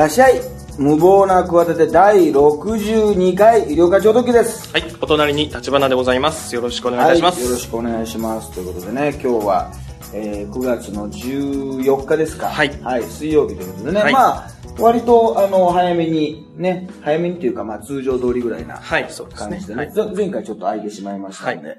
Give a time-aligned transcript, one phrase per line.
[0.00, 0.40] らっしゃい
[0.78, 4.72] 無謀な企て第62回医療課長時です。
[4.72, 6.54] はい、お隣に立花でございます。
[6.54, 7.44] よろしくお願いいたします。
[7.44, 8.50] よろしくお願いします。
[8.54, 9.70] ということでね、今日は、
[10.14, 12.48] えー9月の14日ですか。
[12.48, 12.70] はい
[13.02, 19.74] 水曜日ということでね、はいまあ、割と、あの、早めに、ね、早めにっていうか、まあ、通常通りぐらいな感じで。
[19.74, 19.84] ね。
[19.84, 19.92] はい。
[19.92, 21.68] ぜ前回ちょっと空いてしまいましたので。
[21.68, 21.76] は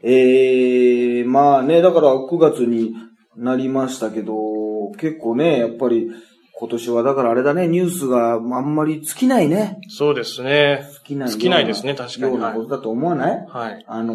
[0.00, 2.94] えー、まあね、だから9月に
[3.36, 4.32] なりましたけど、
[4.98, 6.10] 結構ね、やっぱり
[6.62, 9.80] 今年はだからあれだね、ニュースがあんまり尽きないね。
[9.88, 10.86] そうですね。
[10.92, 13.84] 尽きない尽きないですね確かにようなことだと思わない、はい。
[13.84, 14.14] あの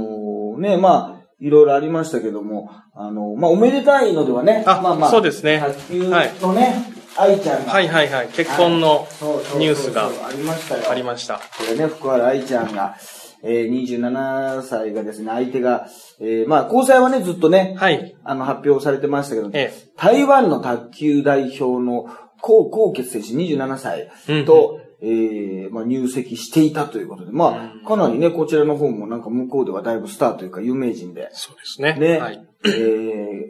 [0.56, 6.74] ーね、まあ、いろいろありましたけども、あのまあ、おめでたいのではね、あまあまあ、そうですね卓球のね、
[7.18, 8.28] 愛ちゃんが、はいはいはい。
[8.30, 9.06] 結婚の
[9.58, 10.90] ニュースがありましたよ。
[10.90, 11.40] ありました。
[11.40, 12.96] これね、福原愛ちゃんが、
[13.44, 15.88] えー、27歳がですね、相手が、
[16.22, 18.16] えー、まあ、交際はね、ずっとね、はい。
[18.24, 22.08] あの、発表されてましたけど、え台湾の卓球代表の
[22.42, 24.10] 高高傑選手27歳
[24.46, 31.94] と、えーまあ、入籍していたということで、まあ、かなりね、こちらの方もなんか向こうではだいぶスターというか有名人で、そうですね。
[32.00, 32.48] ね、はい。
[32.66, 32.70] え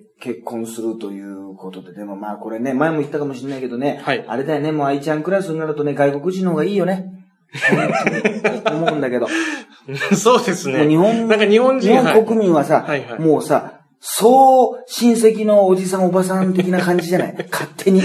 [0.03, 4.25] ー結婚するということで、でもまあこれね、前も言ったかもしれないけどね、はい。
[4.27, 7.05] あれだよね、もう愛ちゃんクラスになるとね、外国人の方がいいよね。
[8.71, 9.27] 思うんだけど。
[10.17, 10.87] そうですね。
[10.87, 13.19] 日本、なんか日本人日本国民はさ、はいはい。
[13.21, 17.35] もうさ、そう親戚のおじさんおばさん的な感じじゃない？
[17.51, 18.01] 勝手に、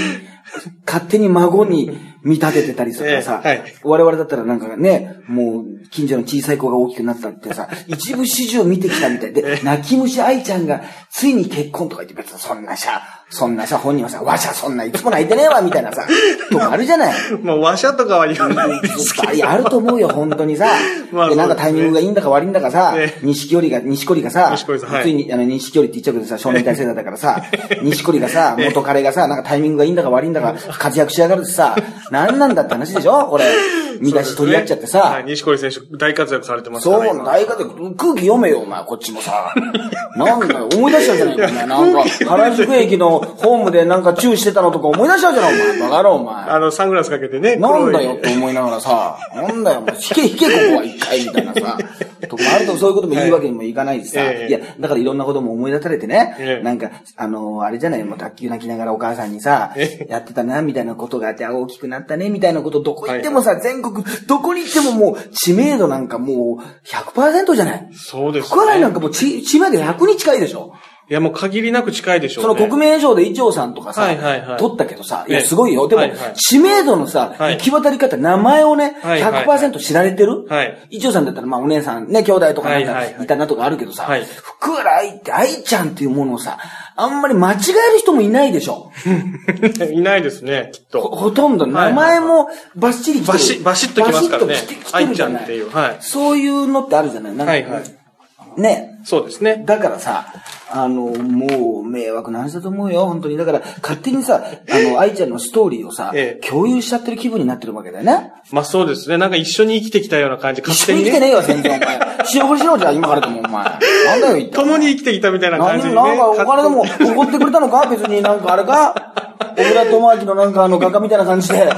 [0.86, 16.06] 勝手に孫に見立ててたりするからさ、ええはい我々だったらなんかね、もう近所の小さい子が大きくなったってさ、 一部始終見てきたみたいで、泣き虫愛ちゃんがついに結婚とか言って別にそんなさ、そんなさ、本人はさ、わしゃそんないつも泣いてねえわみたいなさ、
[16.52, 17.14] とかあるじゃない。
[17.42, 19.32] もう和車とかは言わないですけど。
[19.32, 20.68] いや、あると思うよ、本当にさ。
[21.12, 24.54] まあで、なんかタイミングがいいんだか悪いんだかさえ、錦織が、錦織がさ、
[25.02, 27.42] ついに、あの、錦織って言っちゃうけどさ、少年隊世代だからさ、
[27.82, 31.74] 錦織がさ、元彼がさ、なんかタイミングがいいんだか悪いんだか、活躍しやがるってさ、
[32.12, 33.26] なんなんだって話でしょ？
[33.26, 33.44] これ、
[34.00, 35.24] 見出し取り合っちゃってさはい。。
[35.24, 37.10] 西堀選手、大活躍されてますからね。
[37.10, 39.54] そう、大活躍、空気読めよ、お前、こっちもさ。
[40.16, 41.66] なんだよ、思い出しちゃうじゃないか、お前。
[41.66, 45.80] なんか、原宿駅のホームでなんかチューしてたのとか思い出しちゃうじゃない、お前。
[45.80, 46.34] バカ野郎、お前。
[46.48, 47.56] あの、サングラスかけてね。
[47.56, 51.78] なんだよって思いながらさ、なんだよ、もう引け引けここは一回みたいなさ、
[52.28, 67.88] とかもあるとそういうことも言うわけにもいかないしさ、ええいや、だからいろんなことも思い出されてね、ええなんか、あのあれじゃない、もう卓球泣きながらお母さんにさえ、やってたな、みたいなことがあって、あ大きくなったね、みたいなことどこ行ってもさ、全国、どこに行ってももう知名度なんかもう100%じゃない？
[67.94, 68.94] そうです福原なんね。
[68.94, 70.74] かもう知知名度100に近いでしょ？
[71.10, 72.54] いや、もう限りなく近いでしょうね。
[72.58, 75.86] その国名賞で一丁さんとかさ、はいはいはい取ったけどさ、いや、ええすごいよ。
[75.88, 76.02] でも、
[76.36, 86.56] 知名度のさ、はい行き渡り方、名前をね、はいはい100%知られてる、はい一丁さんだったら、まあ、お姉さんね、兄弟とかなんかはいたなとかあるけどさ、はい福原愛って愛ちゃんっていうものをさ、
[86.96, 87.56] あんまり間違
[87.90, 88.90] える人もいないでしょ？
[89.92, 91.16] いないですね、きっほと。
[91.16, 95.06] ほとんど、名前もバッチリ来てるバシッ、バシッときますからねバシッと来て。
[95.06, 95.42] るじゃない？
[95.42, 95.70] ちゃんっていう。
[95.70, 95.96] はい。
[96.00, 97.34] そういうのってあるじゃない？
[97.36, 98.91] なんかはいはいね。
[99.04, 99.62] そうですね。
[99.66, 100.26] だからさ、
[100.70, 103.36] あの、もう、迷惑な話だと思うよ、本当に。
[103.36, 108.32] だから、勝手にさ、あの、 愛ちゃんのストーリーをさ、ええ共有しちゃってる気分になってるわけだよね。
[108.50, 109.18] まあそうですね。
[109.18, 111.10] なんか一緒に生きてきたような感じ、一勝手にね。
[111.10, 112.24] 緒に生きてねえよ、全然、お前。
[112.24, 113.64] 白黒しろじゃあ、今からでも、お前。
[113.64, 114.54] なんだよ、言って。
[114.54, 115.94] 共に生きてきたみたいな感じね。
[115.94, 118.94] なんか、お金でも、おごってくれたのか別になんかあれか
[119.56, 121.72] 小倉智明のなんかあの、画家みたいな感じで。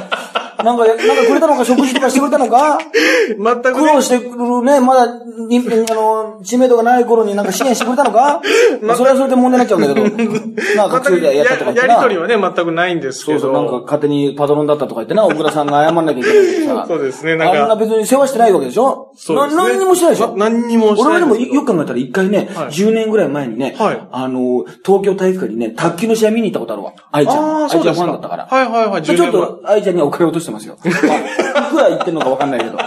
[0.65, 2.79] なんか、なんかくれたのか食事とかしてくれたのか？
[3.39, 5.07] 全くね苦労してくるね、まだ、
[5.49, 5.59] に
[5.91, 8.41] あの、知名度がない頃になんか支援してくれたのか？
[8.83, 10.35] まあそれはそれで問題になっちゃうんだけど。
[10.77, 11.95] なんか、薬でやったとかやな。
[11.97, 13.41] りとりはね、全くないんですけど。
[13.41, 16.85] そうそう、なんか勝手にパトロンだったとか言ってな、小倉さんが謝んなきゃいけないけどさ。
[16.89, 19.11] そうですねなんかあんな別に世話してないわけでしょ？
[19.17, 20.37] そうですねな何にもしてないでしょ？
[20.37, 26.93] な何にもしてない俺はでもよよく考えたら一回ね、はい10年ぐらい前にね、はいあの、東京体育館にね、卓球の試合見に行ったことあるわ。
[27.13, 27.37] 愛ちゃん。
[27.37, 27.95] ああ、愛ちゃん。
[27.95, 28.47] ファンだったから。
[28.51, 29.31] はいはいはい、で10年前。
[29.33, 30.79] ちょっと、愛ちゃんにはお金落としてますよ。
[30.83, 32.73] まあいくら言ってんのかわかんないけど。
[32.73, 32.87] とり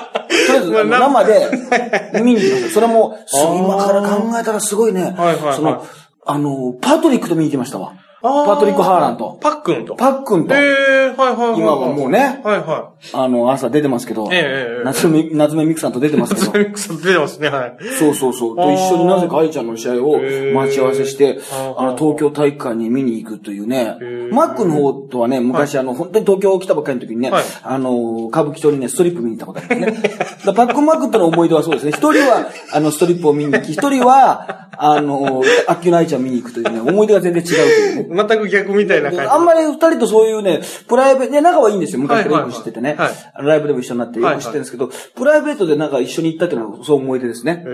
[0.50, 2.72] あえず、生で見に行きました。
[2.72, 3.18] それも、
[3.60, 5.04] 今から考えたらすごいね。
[5.04, 5.86] はいはいはいその、
[6.26, 7.94] あの、パトリックと見に行きましたわ。
[8.28, 9.38] あパトリック・ハーランと。
[9.42, 9.96] パックンと。
[9.96, 10.56] パックンと。
[10.56, 11.60] ええはいはいはい。
[11.60, 16.46] 今はもうねはいはあの、朝出てますけど、ええええ夏目、夏目みくさんと出てますけい。
[16.46, 17.78] どそ、れくそ出てますね、はい。
[18.00, 18.56] そうそうそう。
[18.56, 20.20] とあー一緒になぜか愛ちゃんの試合を
[20.54, 30.54] 待ち合わせして、あーあの、東京体育館に見に行くというねー、マックの方とはね、昔あの、本当に東京来たばっかりの時にねはい、あの、歌舞伎町にね、ストリップ見に行ったことあるんですね。
[30.54, 31.92] パックンマックとの思い出はそうですね。
[31.92, 38.17] 一人は、あの、ストリップを見に行き、一人は、あの、卓球の愛ちゃん見に行くというね、思い出が全然違うというね。
[38.18, 39.26] 全く逆みたいな感じ。
[39.26, 42.00] あんまり二人とそういうね、プライベート、ね、仲はいいんですよ。
[42.00, 42.90] 昔からよく知っててね。
[42.90, 47.64] はいはいはいライブでも一緒になってよく知ってるんですけど、プライベートでなんか一緒に行ったっていうのはそう思い出ですね。
[47.66, 47.70] え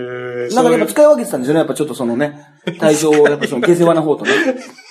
[0.51, 1.59] ーなんかやっぱ使い分けてたんですよね。
[1.59, 2.47] やっぱちょっとそのね、
[2.79, 4.31] 対象をやっぱその下世話な方とね。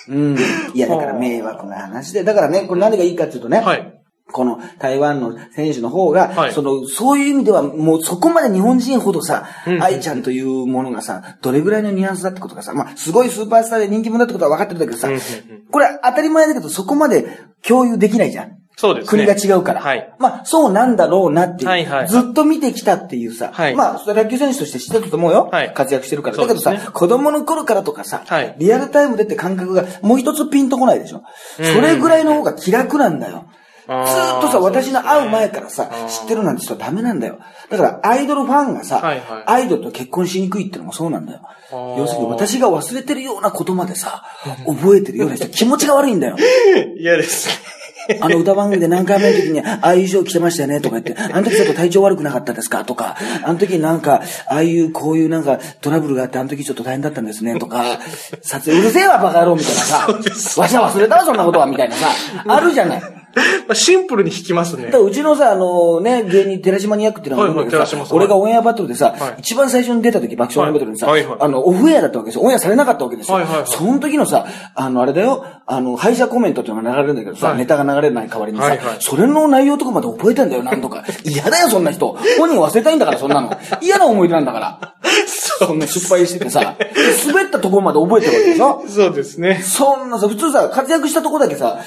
[0.09, 0.37] うん。
[0.75, 2.25] いや、だから迷惑な話で。
[2.25, 3.61] だからね、これ何がいいかっていうとね。
[3.61, 4.02] はい。
[4.33, 15.21] この台湾の選手の方が、はいその、そういう意味では、もうそこまで日本人ほどさ、うん愛ちゃんというものがさ、どれぐらいのニュアンスだってことがさ、まあ、すごいスーパースターで人気者だってことは分かってるんだけどさうん
[15.71, 17.27] これ当たり前だけど、そこまで
[17.67, 18.59] 共有できないじゃん。
[18.77, 19.35] そうです国ね。
[19.35, 19.81] が違うから。
[19.81, 20.15] はい。
[20.19, 21.69] まあ、そうなんだろうなっていう。
[21.69, 23.51] はいはいずっと見てきたっていうさ。
[23.53, 25.49] はいまあ、それは野球選手として知ってたと思うよ。
[25.53, 26.37] はい活躍してるから。
[26.37, 31.23] だけどさ、子供の頃からとかさ、はいリアルタイムでって感覚がもう一つピンとこないでしょ。
[31.61, 33.47] うんそれぐらいの方が気楽なんだよ。
[34.07, 37.39] ずっとさ、私の会う前からさ知ってるなんて人はダメなんだよ。
[37.71, 41.41] だから、アイドルファンがさ、はいはいアイドルと結婚しにくいってのもそうなんだよ。
[41.99, 44.25] 要するに私が忘れてるようなことまでさ、
[44.67, 46.37] 覚えてるような人 気持ちが悪いんだよ。
[46.97, 47.55] 嫌ですね。
[48.21, 57.85] あの歌番組で何回目の時に、ああいう衣装着てましたよねとか言って、あの時ちょっと体調悪くなかったですかとか、あの時なんか、ああいうこういうなんかトラブルがあって、あの時ちょっと大変だったんですねとか、
[58.43, 60.07] 撮影うるせえわバカ野郎みたいなさ、
[60.61, 62.09] わしは忘れたわそんなことはみたいなさ、
[62.47, 63.22] あるじゃない。
[63.67, 72.43] まあシンプルに弾きますねうちのさ、あのね、芸人、寺島ニヤックっていうのがはいはい俺がオンエアバトルでさは、い一番最初に出た時、爆笑オンエアバトルにさはいはいはい、あの、オフエアだったわけですよ。
[72.43, 73.65] オンエアされなかったわけですよはいはいはい。
[73.67, 81.05] その時のさ、あの、あれだよ、あの、敗者コメントっていうのが流れるんだけどさ、はいネタが流れない代わりにさはいはい、それの内容とかまで覚えてんだよ、なんとか。
[81.25, 82.17] 嫌だよ、そんな人。
[82.39, 83.53] 本人忘れたいんだから、そんなの。
[83.81, 84.95] 嫌な思い出なんだから。
[85.67, 86.77] そんな失敗しててさ、
[87.27, 88.85] 滑ったところまで覚えてるわけでしょ？
[89.07, 89.61] そうですね。
[89.63, 91.79] そんなさ、普通さ、活躍したとこだけさ、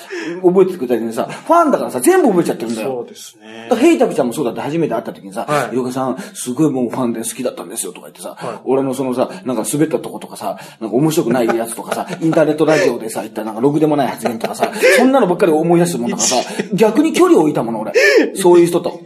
[0.43, 2.89] 覚えててくれたりねさ、ファンだからさ、全部覚えちゃってるんだよ。
[2.89, 16.35] そうですねヘイタクちゃんもそうだって初めて会った時にさ、はいヨガさん、すごいもうファンで好きだったんですよとか言ってさ、はい俺のそのさ、なんか滑ったとことかさ、なんか面白くないやつとかさ、インターネットラジオでさ、言ったなんかろくでもない発言とかさ、そんなのばっかり思い出してるもんだからさ、
[16.73, 17.93] 逆に距離を置いたもの俺。
[18.35, 18.99] そういう人と。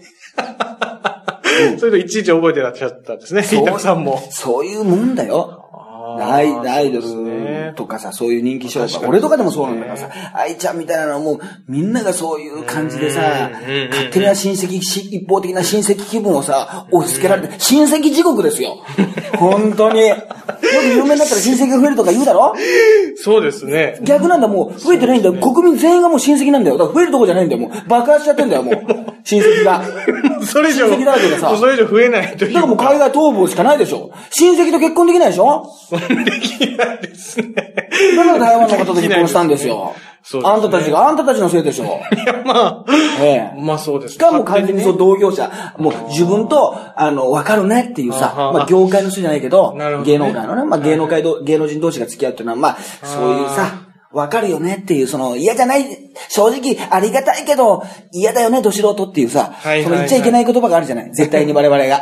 [1.77, 3.43] それといちいち覚えてらっしゃったんですね。
[3.43, 4.21] そうさんも。
[4.31, 5.69] そういうもんだよ。
[5.73, 7.07] あアイアイドル
[7.69, 8.89] ねとかさ、そういう人気商売。
[9.07, 13.49] 俺とかでもそうなんだからさ、愛ちゃんみたいなのはもう、みんながそういう感じでさ
[13.89, 18.77] 勝手な親戚し、一方的な親戚気分をさ、押し付けられて、親戚地獄ですよ。
[19.37, 20.01] 本当に。
[20.01, 20.15] よ
[20.81, 22.53] く有名になったら親戚が増えるとか言うだろ？
[23.15, 23.97] そうですね。
[24.03, 25.33] 逆なんだ、もう増えてないんだよ。
[25.35, 26.77] 国民全員がもう親戚なんだよ。
[26.77, 27.61] だから増えるとこじゃないんだよ。
[27.61, 28.75] もう爆発しちゃってんだよ、もう。
[29.23, 29.83] 親戚が。
[30.45, 34.11] それ以上、親戚だらけでさそれ以上増えないというだからもう海外逃亡しかないでしょ。
[34.31, 37.47] 親戚と結婚できないでしょ できないですね。
[38.15, 39.95] だから台湾の方と結婚したんですよ。
[40.23, 40.55] そうですね。
[40.55, 41.85] あんたたちが、あんたたちのせいでしょ。
[42.15, 42.85] いや、まあ、
[43.21, 43.61] ええ。
[43.61, 44.15] まあそうです。
[44.15, 48.65] しかも完全にそう同業者、もう自分と、あの、わかるねっていうさ、あはまあ。
[48.65, 50.03] 業界の人じゃないけど、どね。
[50.03, 55.85] 芸能界のね、まあ芸能界ど、芸能人同士が付き合うっていうのは、まあ、そういうさ、わかるよねっていう、その、嫌じゃない、
[56.29, 59.83] 正直ありがたいけど、嫌だよね、ど素人っていうさ、はいはいはい。
[59.83, 61.11] その言っちゃいけない言葉があるじゃない？
[61.13, 62.01] 絶対に我々が。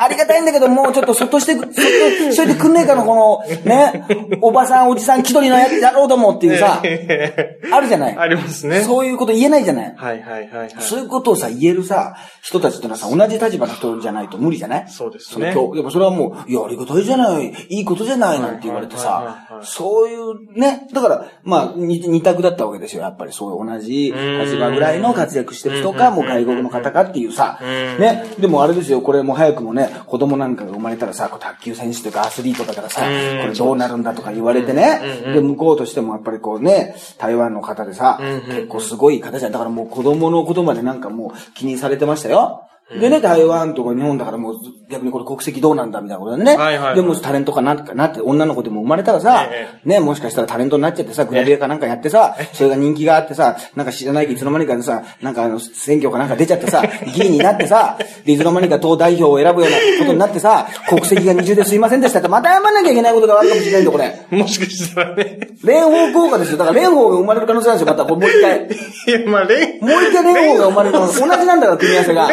[0.00, 4.04] ありがたいんだけど、もうちょっとそっとして、そっとしといてくんねえかの、この、ね、
[4.42, 6.82] おばさん、おじさん、気取りのややろうどもっていうさ、
[7.72, 8.16] あるじゃない？
[8.18, 8.82] ありますね。
[8.82, 9.94] そういうこと言えないじゃない？
[9.96, 10.70] はいはいはいはい。
[10.80, 14.84] そういうことをさ、言えるさ、人たちってのはさ、同じ立場の人じゃないと無理じゃない？
[14.88, 15.52] そうですね。
[15.54, 19.08] そやっぱそれはもう、いや、ありがたいじゃない、いいことじゃない、なんて言われてさ
[19.50, 19.66] は、い。
[19.66, 27.58] そういうね、だから、まあ、二二択だったわけですよ、やっぱりそういう同じ立場ぐらいの活躍してる人か、もう外国の方かっていうさ、
[27.98, 35.00] ね、でもあれですよ、これもう早くもね、子供なんかが生まれたらさ、こう卓球選手とかアスリートだからさ、これどうなるんだとか言われてね、
[35.32, 39.52] で、向こうとしてもやっぱりこうね、台湾の方でさ、結構すごい方じゃん。
[39.52, 42.67] だからもう子供のことまでなんかもう気にされてましたよ。
[42.90, 44.54] でね、台湾とか日本だからもう
[44.88, 46.56] 逆にこれ国籍どうなんだみたいなことでね。
[46.56, 56.82] はいはいはいでもタレントかなってなって、女の子でも生まれたらさ、えね、もしかしたらタレントになっちゃってさ、グラビアかなんかやってさ、それが人気があってさ、なんか知らないけどいつの間にかでさ、なんかあの、選挙かなんか出ちゃってさ、
[57.14, 64.38] 議員になってさ、でいつの間にか党代表を選ぶようなことになってさ、国籍が二重ですいませんでしたってまた謝らなきゃいけないことがあるかもしれないんだよ、これ。
[64.38, 65.48] もしかしたらね。
[65.62, 66.58] 蓮舫効果ですよ。
[66.58, 68.08] だから蓮舫が生まれる可能性なんですよ、また。
[68.08, 68.66] もう一回。
[68.66, 71.26] いや、まあ、レもう一回蓮舫が生まれる可能性。
[71.26, 72.28] 同じなんだから、組み合わせが。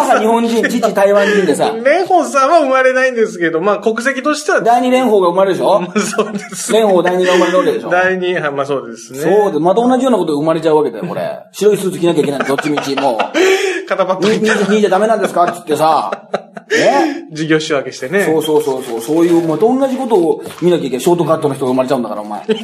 [0.00, 1.72] 母日本人、父台湾人でさ。
[1.84, 5.80] レンホンさんは生まれないんですけど、まあ、国籍としては、第二蓮舫が生まれるでしょ？
[5.80, 6.72] まあそうです。
[6.72, 7.90] 蓮舫第二が生まれるわけでしょ？
[7.90, 9.18] 第二、はいまあそうですね。
[9.20, 11.40] そうで、また同じようなことが生まれちゃうわけだよ、これ。
[11.52, 13.88] 白いスーツ着なきゃいけない どっちみち、もう。
[13.88, 15.44] 肩ばっか2りじゃダメなんですか？
[15.44, 16.28] って言ってさ。
[16.70, 17.26] ね？
[17.32, 18.24] 事業仕分けしてね。
[18.24, 21.00] そうそうそうそう、そういう、また同じことを見なきゃいけない。
[21.00, 22.42] ショートカットの人が生まれちゃうんだから、お前。
[22.44, 22.56] それ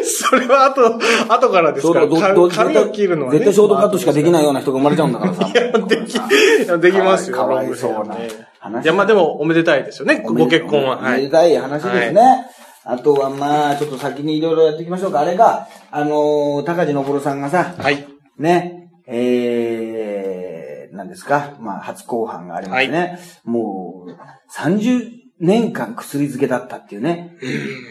[0.48, 0.98] は後、
[1.34, 3.38] 後からですから、どかど髪を切るのはね。
[3.38, 5.48] 絶対ショートカットしかできないような人が生まれちゃうんだからさ。
[5.48, 7.36] いや、でき、いやできますよ。
[7.38, 8.16] かわいそうな
[8.58, 10.98] 話いや、まあでも、おめでたいですよね、ご結婚は。
[10.98, 11.18] おはい。
[11.18, 12.46] めでたい話ですね。
[12.86, 15.20] あとはまあ、ちょっと先にいろいろやっていきましょうか。
[15.20, 18.06] あれが、あのー、高地昇さんがさ、はい。
[18.38, 23.18] ね、えー、何ですかまあ、初公判がありましてね。
[23.44, 24.10] もう、
[24.54, 27.36] 30年間薬漬けだったっていうね。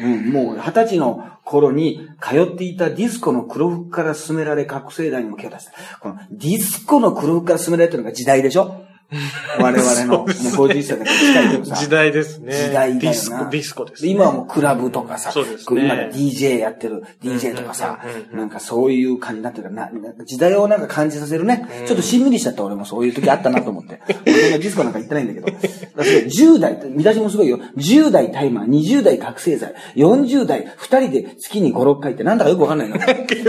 [0.02, 5.72] うん、もう二十歳の頃に通っていたディスコの黒服から勧められ覚醒剤にも手を出した。
[6.00, 8.84] このディスコの黒服から勧められてるのが時代でしょ？
[9.60, 11.76] 我々の、もう50歳だから近いけどさ。
[11.76, 12.54] 時代ですね。
[12.54, 13.00] 時代だよな。
[13.00, 14.10] ディスコ、ディスコです、ね。
[14.10, 18.00] 今はもうクラブとかさ、そうですね今だ DJ やってる DJ とかさ
[18.32, 21.68] なんかそういう感じになってるからな、時代をなんか感じさせるね。
[21.88, 24.00] ちょっとしんみりしちゃった俺もそういう時あったなと思って。
[24.26, 25.46] 俺そんなディスコなんか行ってないんだけど。
[25.46, 25.60] だか
[25.98, 27.60] ら10代見出しもすごいよ。
[27.78, 32.96] 10代タイマー、20代覚醒剤、40代、2人で月に5、6回ってなんだかよくわかんないの。
[32.96, 33.02] よ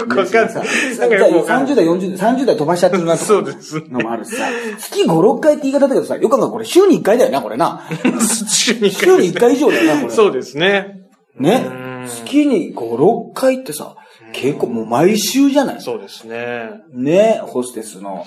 [0.06, 0.62] くわかんないさ
[1.00, 4.44] なんかよくわかんない30代、40代、30代飛ばしちゃってるなとかそうですのもあるしさ。
[4.78, 7.82] 月5、6回って言い方だけどさ、よく考これ週に1回だよな、これな。
[8.48, 10.12] 週に週に1回以上だよな、これ。
[10.12, 11.00] そうですね。
[11.38, 11.70] ねう
[12.04, 12.06] ん。
[12.08, 13.96] 月に5、6回ってさ、
[14.32, 15.80] 結構もう毎週じゃない？
[15.80, 16.70] そうですね。
[16.92, 18.24] ね、ホステスの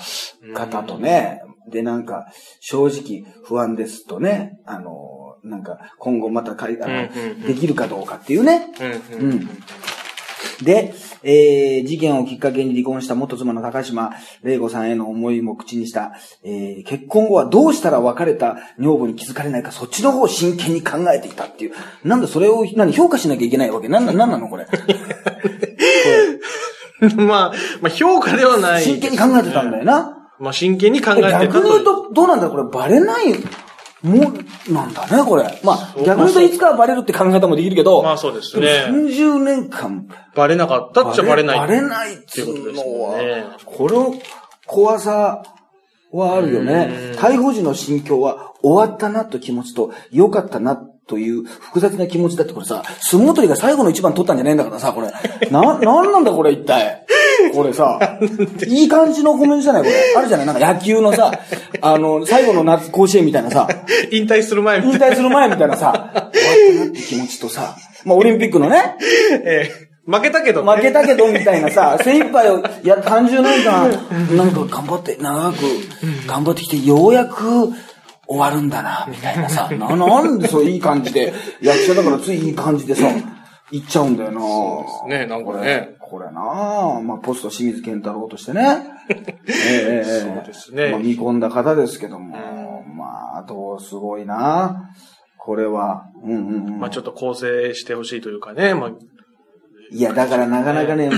[0.54, 1.42] 方とね。
[1.70, 2.28] で、なんか、
[2.62, 4.92] 正直不安ですとね、あの、
[5.44, 8.72] なんか、今後またかい、あの、できるかどうかっていうね。
[9.12, 9.50] うんうんうん。
[10.62, 14.12] で、えー、事件をきっかけに離婚した元妻の高島
[14.44, 16.14] 玲子さんへの思いも口にした、
[16.44, 21.74] えー、結婚後はどうしたら別れた女房に気づかれないか、そっちの方を真剣に考えていたっていう。
[22.04, 23.88] なんだ、それを、何、評価しなきゃいけないわけ？
[23.90, 24.68] なんな、なんなのこれ？
[27.18, 29.84] まあ、まあ評価ではない、真剣に考えてたんだよ。
[29.86, 30.30] な。
[30.40, 33.34] まあ真剣に考えてた逆に言うと、どうなんだこれ、バレない
[34.04, 35.60] もんなんだね、これ。
[35.64, 41.60] まあ、逆に言うといつかはバレるって考え方もできるけど、まあそうですねでも30年間、バレなかったっちゃバレない。
[41.60, 43.58] バレないっていうことですのは。
[43.66, 44.14] この
[44.66, 45.44] 怖さ
[46.12, 47.14] はあるよね。
[47.16, 55.12] 逮捕時の心境は終わったなと気持ちと良かったなという複雑な気持ちだってこれさ、相撲取りが最後の一番取ったんじゃないんだからさ、これ。
[55.50, 57.06] な、なんなんだこれ一体。
[57.54, 58.20] これさ、
[58.68, 59.96] いい感じのコメントじゃないこれ。
[60.18, 60.46] あるじゃない？
[60.46, 61.32] なんか野球のさ、
[61.82, 63.68] あの、最後の夏甲子園みたいなさ、
[64.12, 65.16] 引退する前み引たいな。
[65.16, 68.96] 退する前みたいなさ、終わったなって気持ちとさ、まあオリンピックのね、
[69.46, 70.72] ええ負けたけどね。
[70.74, 73.90] 負けたけどみたいなさ、精一杯を、いや、30年間、
[74.38, 75.58] なんか頑張って、長く
[76.26, 77.70] 頑張ってきて、ようやく
[78.28, 83.08] 終わるんだな、みたいなさ、な、 なんでそういい感じで、役者だからついいい感じでさ、
[83.72, 84.42] 行っちゃうんだよな。
[84.42, 85.96] そうですねなんかね。
[86.00, 87.02] これ、これな。
[87.02, 88.62] まあ、ポスト清水健太郎としてね。
[89.10, 90.92] ええええそうですね。
[90.92, 94.92] まあ、見込んだ方ですけども、まあ、どうすごいな。
[95.38, 96.06] これは。
[96.24, 96.80] うんうんうん。
[96.80, 98.74] まあちょっと構成してほしいというかね。
[98.74, 98.92] まあ、
[99.92, 101.10] いや、だからなかなかね、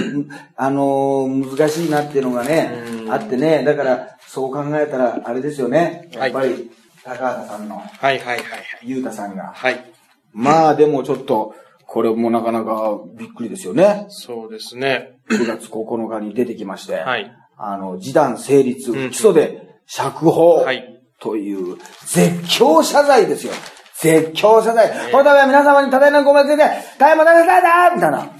[0.55, 2.71] あのー難しいなっていうのがね、
[3.09, 6.09] あってね、だから、そう考えたら、あれですよね。
[6.13, 6.69] やっぱり、
[7.03, 8.39] 高畑さんの、はいはいはいはい。
[8.83, 9.53] ゆうたさんが。
[9.55, 9.91] はい。
[10.33, 14.05] まあ、でもちょっと、これもなかなかびっくりですよね。
[14.09, 15.19] そうですね。
[15.31, 17.31] 9月9日に出てきまして、はい。
[17.57, 23.53] あの、示談成立、ん不起訴で釈放、はいという、絶叫謝罪ですよ。
[24.01, 25.11] 絶叫謝罪。
[25.11, 26.63] この度は皆様に多大なご迷惑で、
[26.97, 28.31] 大変申し訳ございませんみたいな。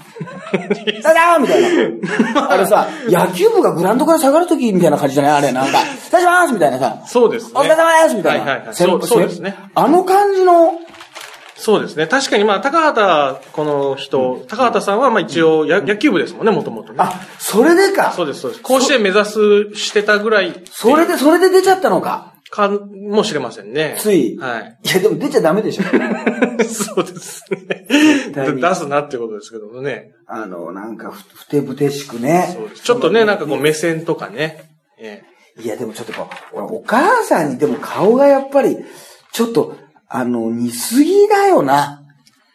[1.02, 1.62] だだーみたい
[2.34, 2.50] な。
[2.50, 5.32] あれさ、野球部がグラウンドから下がるときみたいな感じじゃない？
[5.38, 6.96] あれ、なんか、失礼しますみたいなさ。
[7.06, 7.52] そうですね。
[7.54, 8.44] お疲れ様ですみたいな。
[8.44, 8.74] はいはいはい。
[8.74, 9.56] そうそうですね。
[9.74, 10.72] あの感じの、
[11.56, 12.06] そうですね。
[12.06, 16.96] 確かにまあ、高畑、この人、高畑さんはまあ一応や野球部ですもんね、もともとね。
[16.98, 18.12] あ、それでか。
[18.16, 18.62] そうです、そうです。
[18.62, 20.54] 甲子園目指す、してたぐらい。
[20.72, 22.30] それで、それで出ちゃったのか。
[22.50, 23.94] かもしれませんね。
[23.98, 24.36] つい。
[24.40, 24.78] はい。
[24.84, 25.82] いや、でも出ちゃダメでしょ。
[26.64, 27.86] そうですね。
[28.34, 30.10] 出すなってことですけどもね。
[30.32, 32.56] あの、なんかふ、ふてぶてしくね。
[32.84, 34.70] ちょっとね、なんかこう目線とかね。
[34.96, 35.24] え
[35.58, 38.78] いや、でもちょっとこう、俺、お母さんにでも顔がやっぱり、
[39.32, 39.76] ちょっと、
[40.08, 41.96] あの、似すぎだよな。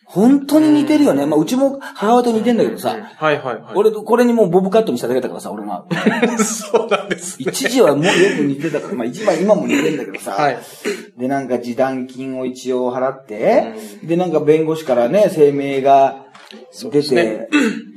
[0.05, 1.25] 本当に似てるよね。
[1.25, 2.91] まあ、うちも母親と似てんだけどえさ。
[2.91, 3.73] はいはいはい。
[3.75, 5.85] 俺、これにもうボブカットにしただけだからさ、俺が。
[6.39, 7.47] そうなんですね。
[7.49, 10.31] 一時はもうよく似てたから、まあ一番今も似てんだけどさ。
[10.31, 10.57] はい
[11.17, 16.24] で、なんか示談金を一応払って、で、なんか弁護士からね、声明が
[16.71, 17.47] 出て、すね。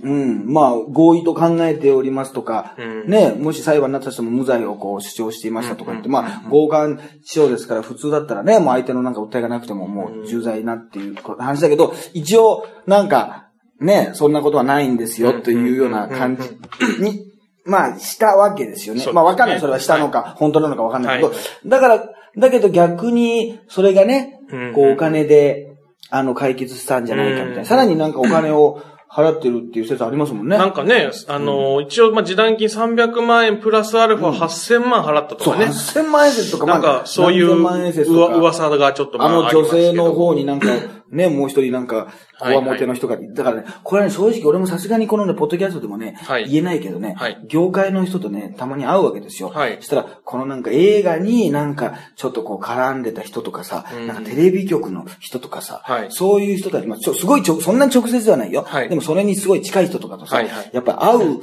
[0.02, 3.10] うん、まあ、合意と考えておりますとか、うん。
[3.10, 13.48] ね、もし裁判になったとしても無罪をこう主張していましたとか言って、まあ、強姦致傷ですから普通だったらね、もう相手のなんか訴えがなくてももう重罪なっていう話だけど、一応、なんか、
[13.80, 17.24] ね、そんなことはないんですよというような感じに、
[17.64, 19.00] まあ、したわけですよね。
[19.00, 19.14] そう。
[19.14, 19.60] まあ、わかんない。
[19.60, 21.36] それはしたのか、本当なのかわかんないけど、はい。
[21.66, 25.67] だから、だけど逆に、それがねうん、こうお金で、
[26.10, 27.64] あの、解決したんじゃないかみたいうんな。
[27.64, 30.58] さらになんかお金を払ってるっていう説ありますもんね。
[30.58, 35.66] なんかね、あの、一応、まあ、示談金300万円プラスアルファ8000万払ったとそう、かね。
[35.66, 40.68] 8000万円説とか、なんか、そういう噂がちょっとまあの女性の方になんか
[41.10, 49.48] ね、もう一人なんか、こわもての人が、だからね、これはね、正直俺もさすがにこのね、ポッドキャストでもね、はい言えないけどね、はい業界の人とね、たまに会うわけですよ。
[49.48, 58.64] はいそしたら、このなんか映画になんか、ちょっとこう絡んでた人とかさ、うんなんかテレビ局の人とかさ、はいそういう人たち、まあ、ちょすごいちょ、そんなに直接ではないよ。
[58.68, 61.40] はいでもそれにすごい近い人とかとさ、はいはいやっぱり会う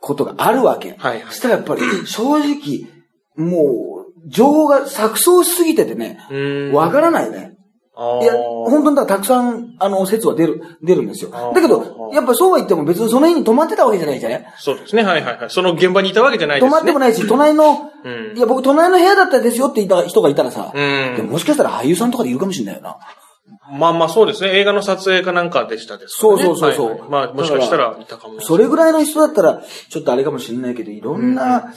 [0.00, 0.94] ことがあるわけ。
[0.98, 2.86] はいはいそしたらやっぱり、正直、
[3.36, 6.18] もう、情報が錯綜しすぎててね。
[6.72, 7.55] わからないね。
[8.22, 14.44] いや、本当にだたくさん、あの、説は出る、出るんですよだけど、やっぱそうは言っても別にその日に泊まってたわけじゃないじゃない？
[14.58, 15.02] そうですね。
[15.02, 15.50] はいはいはい。
[15.50, 16.70] その現場にいたわけじゃないですね。
[16.70, 22.96] 泊まってもないし、 隣の、うんいや、僕隣の部屋だったですよって言った人がいたらさ、うんでももしかしたら俳優さんとかでいるかもしれないよな。
[23.78, 24.50] まあまあそうですね。
[24.58, 26.28] 映画の撮影かなんかでしたですね。
[26.28, 28.40] そうそうそうそうはいはいまあもしかしたらいたかも。
[28.40, 31.72] それぐらいの人だったら、ちょっとあれかもしれないけど、いろんな、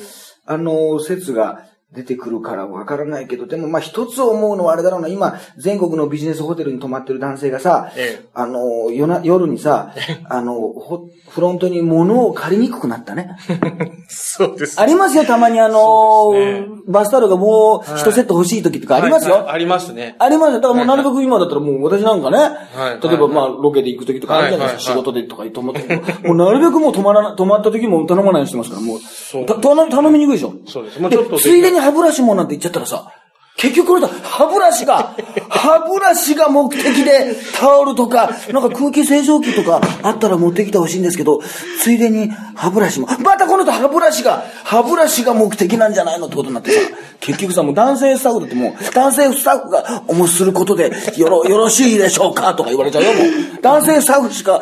[0.45, 1.61] あの、説が
[1.91, 9.93] 出てくるからわからないけど、でもまあ一つ思うのはあれだろうな、今、全国のビジネスホテルに泊まってる男性がさ、ええあの、夜な、夜にさ、
[10.25, 13.35] あの、ほフロントに物を借りにくくなったね。
[14.07, 14.79] そうです。
[14.79, 19.35] ありますよ、たまにあのねバスタオルがもう一セット欲しい時とかありますよ。
[19.35, 20.15] はいはいありますね。
[20.19, 20.61] ありますよ。
[20.61, 25.95] だからもうなるべく今だったらもう私なんかね、はい例えばまあロケで行く時とかあるじゃないですか、はいはい仕事でとか泊まって
[26.27, 30.53] もうなるべくもう泊まらな、泊まった時も頼まないようにしてますから、もう、そうた頼み頼みにくいでしょ。
[30.65, 33.11] そうですもうちょっとでついでに歯ブラシもなんて言っちゃったらさ、
[33.59, 35.17] 結局これだ、歯ブラシが、
[35.49, 41.41] 歯ブラシが目的でタオルとか、なんか空気清浄機とかあったら持ってきてほしいんですけど、
[41.81, 46.79] ついでに歯ブラシも、またこの人歯ブラシが、歯ブラシが目的なんじゃないのってことになってさ、
[47.19, 53.61] 結局さ、もう男性スタッフだってもう、男性スタッフがお持ちすることで、よろ、よろしいでしょうかとか言われちゃうよ、もう。
[53.61, 54.61] 男性スタッフしか、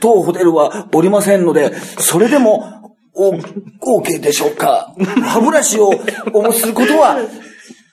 [0.00, 2.83] 当ホテルはおりませんので、それでも、
[3.14, 3.32] お、
[4.00, 5.92] OK でしょうか歯ブラシを
[6.32, 7.18] お持ちすることは、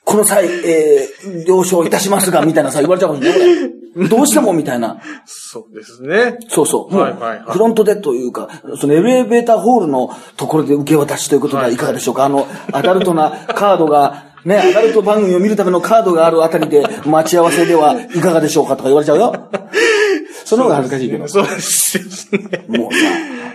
[0.04, 3.70] この際、えー、了承いたしますが、みたいなさ、言われちゃうかもしれない。
[3.94, 5.00] これどうしても、みたいな。
[5.26, 6.38] そうですね。
[6.48, 6.96] そうそう。
[6.96, 8.48] はいはいはいフロントでというか、
[8.80, 12.24] そのエレベーターホールのところで受け渡しということではいかがでしょうか。
[12.24, 19.48] あの、アダルトなカードが、ね、アダルト番組を見るためのカードがあるあたりで待ち合わせではいかがでしょうかとか言われちゃうよ。
[20.56, 21.28] その方が恥ずかしいけど。
[21.28, 22.64] そうですね。
[22.68, 22.98] もうさ、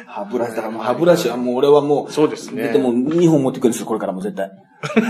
[0.07, 4.49] 歯ブラシだからもう歯ブラシはもう俺はもう、そうですねでも2本持ってくるんですよ、これからも絶対。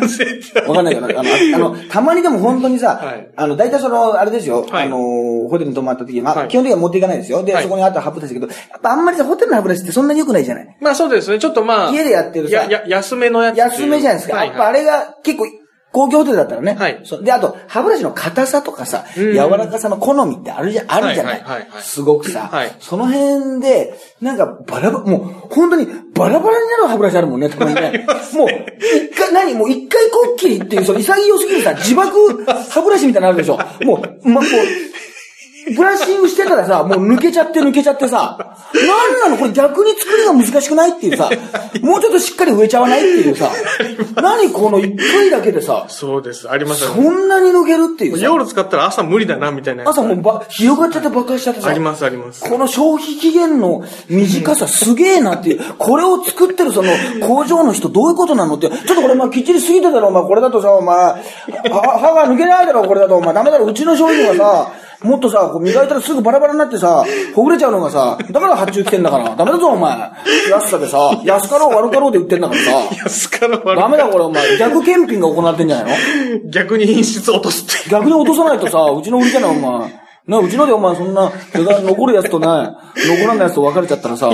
[0.08, 7.43] 絶対わかんないけど、あの、あの、たまにでも本当にさ、はいあの、大体その、あれですよ、はいあの、ホテルに泊まった時に、まあ、はい基本的には持っていかないですよ。
[7.43, 11.39] で、はいそこにあった歯ブラシだけど、やっぱあんまりさ、ホテルの歯ブラシってそんなに良くないじゃないまあそうですね。
[11.39, 11.91] ちょっとまあ。
[11.91, 13.58] 家でやってるさや、や、安めのやつ。
[13.58, 14.38] 安めじゃないですか。
[14.38, 15.45] はいやっぱあれが結構、
[15.91, 16.76] 高級ホテルだったらね。
[16.76, 17.02] はい。
[17.23, 19.34] で、あと、歯ブラシの硬さとかさ、うん。
[19.34, 21.39] 柔らかさの好みってあるじゃ、あるじゃない。
[21.39, 21.82] はいはいはいはい。
[21.82, 22.76] すごくさ、はい。
[22.80, 28.06] その辺で、なんかバラバラ、もう、本当にバラバラになる歯ブラシあるもんね、たまにね。
[28.34, 29.54] もう、一回、何？
[29.56, 33.58] もう一回こっきりっていう、その潔すぎるさ、自爆歯ブラシみたいなのあるでしょ。
[33.84, 34.43] もう、ま、もう、
[35.75, 38.38] ブラッシングしてたらさ、もう抜けちゃって抜けちゃってさ、
[38.73, 39.38] なんなの？
[39.38, 41.30] これ逆に作りが難しくないっていうさ、
[41.82, 43.51] もうちょっとしっかり植えちゃわないっていうさ、
[44.21, 46.49] 何この一回だけでさ、そうです。
[46.49, 49.91] ありますよそんなに抜けるっていうさ、夜使ったら朝無理だな、みたいなやつ。
[49.91, 52.49] 朝もうば、広がっちゃって爆発しちゃってさ、あります、あります。
[52.49, 56.91] この消費期限の短さすげえなっていう、これを作ってるその
[57.27, 61.19] 工場の人どういうことなのって、ちょっとこれまあきっちり過ぎてたらお前これだとさ、お前、は
[61.99, 64.71] 歯が抜けないだろこれだとお前ダメだろうちの商品はさ、
[65.03, 67.05] もっとさ、こう磨いたらすぐバラバラになってさ、
[67.36, 69.95] ほぐれちゃうのがさ、だから発注来てんだから、ダメだぞお前。
[70.49, 72.71] 安さでさ、安かろう悪かろうで売ってんだからさ、
[73.03, 75.97] 安かの悪ダメだこれお前、逆検品が行われてんじゃない
[76.43, 76.49] の？
[76.49, 77.89] 逆に品質落とすって。
[77.89, 80.07] 逆に落とさないとさ、うちの売りじゃない、お前。
[80.27, 84.29] な、うちのでお前そんな、残るやつとね、残らないやつと別れちゃったらさ、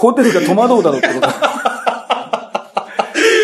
[0.00, 1.28] ホテルが戸惑うだろうってこと。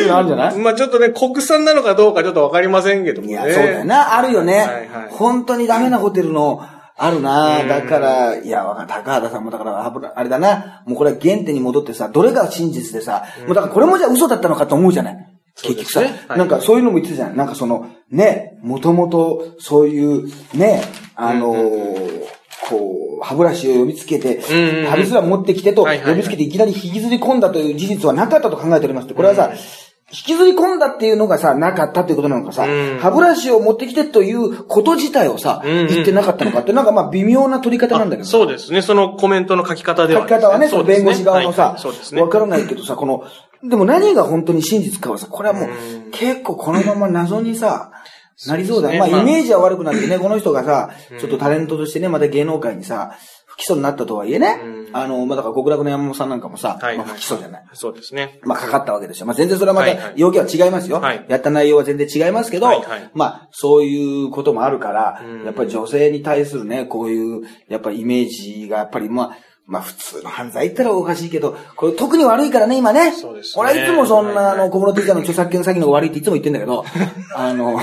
[0.04, 0.58] いうのあるんじゃない？
[0.58, 3.32] まあちょっとね、国産なのかどうかちょっとわかりませんけどもね。
[3.32, 4.58] いや、そうだよな、あるよね。
[4.58, 5.08] はいはい。
[5.10, 6.60] 本当にダメなホテルの、
[6.96, 7.64] あるな。
[7.64, 10.84] だから、いや、わかん高畑さんもだから、あれだな。
[10.86, 15.16] もうこれは原点に戻ってさ、どれが真実でさ、もうだからこれもじゃあ嘘だったのかと思うじゃない？
[15.60, 16.38] 結局さ、ねはい。
[16.38, 17.36] なんかそういうのも言ってたじゃん。
[17.36, 20.82] なんかその、ね、もともとそういう、ね、
[21.16, 22.24] あのー
[22.70, 24.40] こう、歯ブラシを呼びつけて、
[24.86, 29.12] 歯ブラシは持ってきてと呼びつけていきなり引きずり込んだという事実はなかったと考えております。
[29.12, 29.52] これはさ、
[30.14, 32.98] 引きずり込んだっていうのがさ、なかったということなのかさ、うん。
[33.00, 35.78] 歯ブラシを持ってきてということ自体をさ、うん。
[35.80, 35.86] うん。
[35.88, 38.28] 言ってなかったのかって、 なんかまあ微妙な取り方なんだけど。
[38.28, 38.80] そうですね。
[38.80, 42.22] そのコメントの書き方では、書き方はね、その弁護士側のさはい、そうですね。
[42.22, 43.24] わからないけどさ、この、
[43.68, 45.68] でも何が本当に真実かはさ、これはもう、
[46.12, 47.90] 結構このまま謎にさ、
[48.46, 48.88] なりそうだ。
[48.88, 49.10] うですね。
[49.10, 53.16] まあイメージは悪くなってね、この人がさ、ちょっとタレントとしてね、また芸能界にさ、
[53.54, 57.64] 不起訴になったとはいえねう、んあの、まあ、だから極楽の山本さんなんかもさ、はいまあ、不起訴じゃない。
[57.72, 58.40] そうですね。
[58.42, 59.26] まあ、かかったわけですよ。
[59.26, 61.00] まあ、全然それはまはいはいた要件は違いますよ。
[61.00, 69.36] はいやった内容は全然違いますけど、はいはいまあ、そういうこともあるから、うんやっぱり女性に対するね、こういう、やっぱりイメージが、やっぱりまあ、
[69.66, 73.12] まあ普通の犯罪言ったらおかしいけど、これ特に悪いからね、今ね。
[73.12, 76.84] そうですね俺はいつもそんな、はいはいあの、小室哲哉の著作権詐欺の悪いっていつも言ってんだけど、
[77.34, 77.80] あの、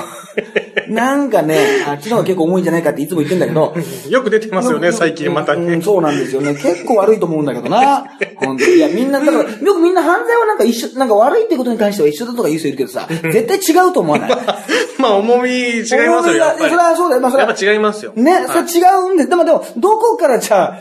[0.92, 3.74] なんかね、あっちの方が結構重いんじゃないかっていつも言ってんだけど、
[4.10, 5.74] よく出てますよね、最近またね。
[5.74, 6.54] うん、そうなんですよね。
[6.54, 8.06] 結構悪いと思うんだけどな。
[8.38, 14.32] 本当にいや、みんな、だから、よくみんな犯罪はなんか一緒、なんか悪いってことに関しては一緒だとか言う人いるけどさ、 絶対違うと思わない？
[15.00, 16.70] まあ、重み違いますよ、やっぱり。
[16.72, 17.22] それはそうだよ。
[17.22, 18.12] まあ、それはやっぱ違いますよ。
[18.16, 19.30] ね、はいそれ違うんです。
[19.30, 20.80] でもでも、どこからじゃあ、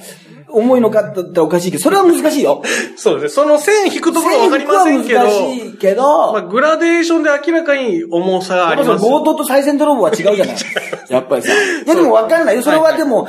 [0.52, 2.62] 重いのかって言ったらおかしいけど、それは難しいよ。
[2.96, 3.44] そうですね。
[3.44, 8.90] その線引くところはわかりませんけど、難しいけど、まあ、グラデーションで明らかに重さがあります。
[8.92, 10.56] ぱその強盗と再銭泥棒は違うじゃない
[11.08, 11.48] やっぱりさ。
[11.52, 12.62] いやでも分かんないよ。
[12.62, 13.28] それはでも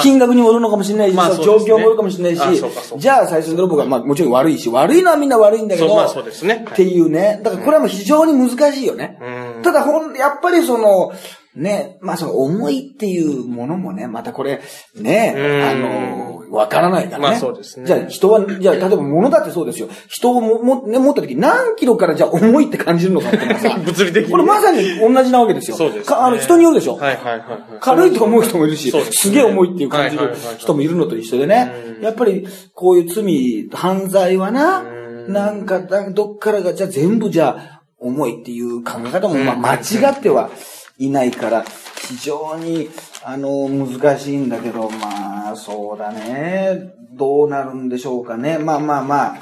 [0.00, 2.64] 金額にもよるのかもしれないし、まあそのそうですね状況もよるかもしれないし
[2.96, 7.40] じゃあ再銭泥棒が、まあもちろん悪いし、悪いのはみんな悪いんだけど、そうまあそうですねっていうね。
[7.42, 9.18] だからこれはもう非常に難しいよね。
[9.20, 11.12] うんただほん、やっぱりその、
[11.54, 14.60] ね、まあその重いっていうものもね、またこれ、
[14.94, 17.22] ね、うんあの、わからないからね。
[17.22, 19.88] まあそうですねじゃあ人は、じゃあ例えば物だってそうですよ。
[20.06, 23.38] 人をも、も、ね、持った時何キロからじゃあ重いって感じるのかって
[23.84, 25.76] 物理的にこれまさに同じなわけですよ。
[25.78, 26.96] そうですねかあの、人によるでしょ。
[26.96, 27.58] はいはいはいはい。
[27.80, 31.72] 軽いと思う人もいるし、すねすげえ重いっていう感じる人もいるのと一緒でね。
[32.02, 40.50] やっぱり、こういう罪、犯罪はな、うんなんか、だどっからが、じゃあ全部じゃあ、重いっていう考え方も、まあ、間違っては
[40.98, 41.64] いないから、
[42.08, 42.90] 非常に、
[43.24, 46.94] あの、難しいんだけど、まあ、そうだね。
[47.12, 48.58] どうなるんでしょうかね。
[48.58, 49.38] まあまあまあ、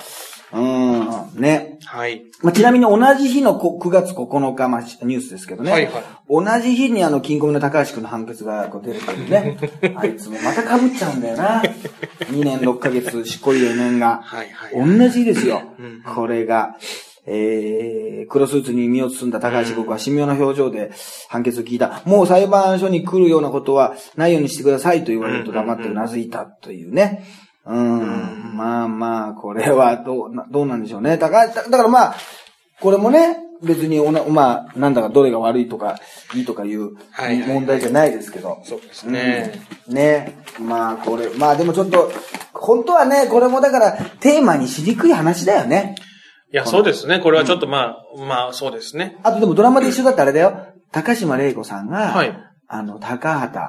[0.52, 1.78] うん、ね。
[1.84, 2.24] はい。
[2.42, 5.72] まあ、ちなみに同じ日のこ9月9日、まあ、ニュースですけどね。
[5.72, 9.58] はいはい同じ日にあの、金庫の高橋くんの判決がこう出るというね。
[9.96, 11.60] あいつもまた被っちゃうんだよな。
[11.62, 14.20] 2年6ヶ月執行猶予4年が。
[14.22, 16.02] はいはい同じ日ですようん。
[16.02, 16.76] これが。
[17.32, 20.90] えー、黒スーツに身を包んだ高橋被告は神妙な表情で
[21.28, 22.02] 判決を聞いた。
[22.04, 27.24] もう裁判所に来るようなことはないようにしてくださいと言われると黙ってうなずいたというね。
[27.64, 31.18] うん、まあまあ、これはどうな、どうなんでしょうね。
[31.18, 32.16] 高橋、だだからまあ、
[32.80, 36.00] これもね、別におな、まあ、なんだかどれが悪いとか、
[36.34, 36.96] いいとかいう
[37.46, 38.60] 問題じゃないですけど。
[38.64, 39.52] そうですね。
[39.86, 40.42] うんね。
[40.58, 42.10] まあ、これ、まあでもちょっと、
[42.54, 45.94] 本当はね、これもだから、テーマにしにくい話だよね。
[46.52, 47.20] いや、そうですね。
[47.20, 49.18] これはちょっとまあ、まあ、そうですね。
[49.22, 50.66] あとでもドラマで一緒だったあれだよ。
[50.90, 52.36] 高島玲子さんが、はい
[52.66, 53.60] あの、高畑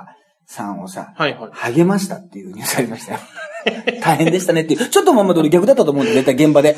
[0.45, 1.73] さんをさ、はいはい。
[1.73, 3.19] 励ましたっていうニュースありましたよ。
[4.01, 4.89] 大変でしたねっていう。
[4.89, 6.23] ちょっとまんまで俺逆だったと思うんだよ。
[6.23, 6.77] 絶対現場で。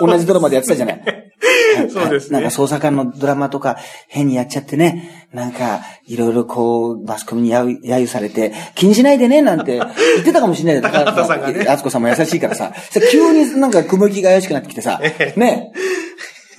[0.00, 1.23] 同じドラマでやってたじゃない。
[1.90, 3.76] そうですねなんか捜査官のドラマとか
[4.08, 5.28] 変にやっちゃってね。
[5.32, 12.72] なんか、いろいろこう、マスコミにやゆ揶揄されて、気にしないでね、なんて言ってたかもしれない高畑さんがねあつこさんも優しいからさ。
[12.74, 15.00] さ急になんか 雲行きが怪しくなってきてさ、
[15.36, 15.72] ね。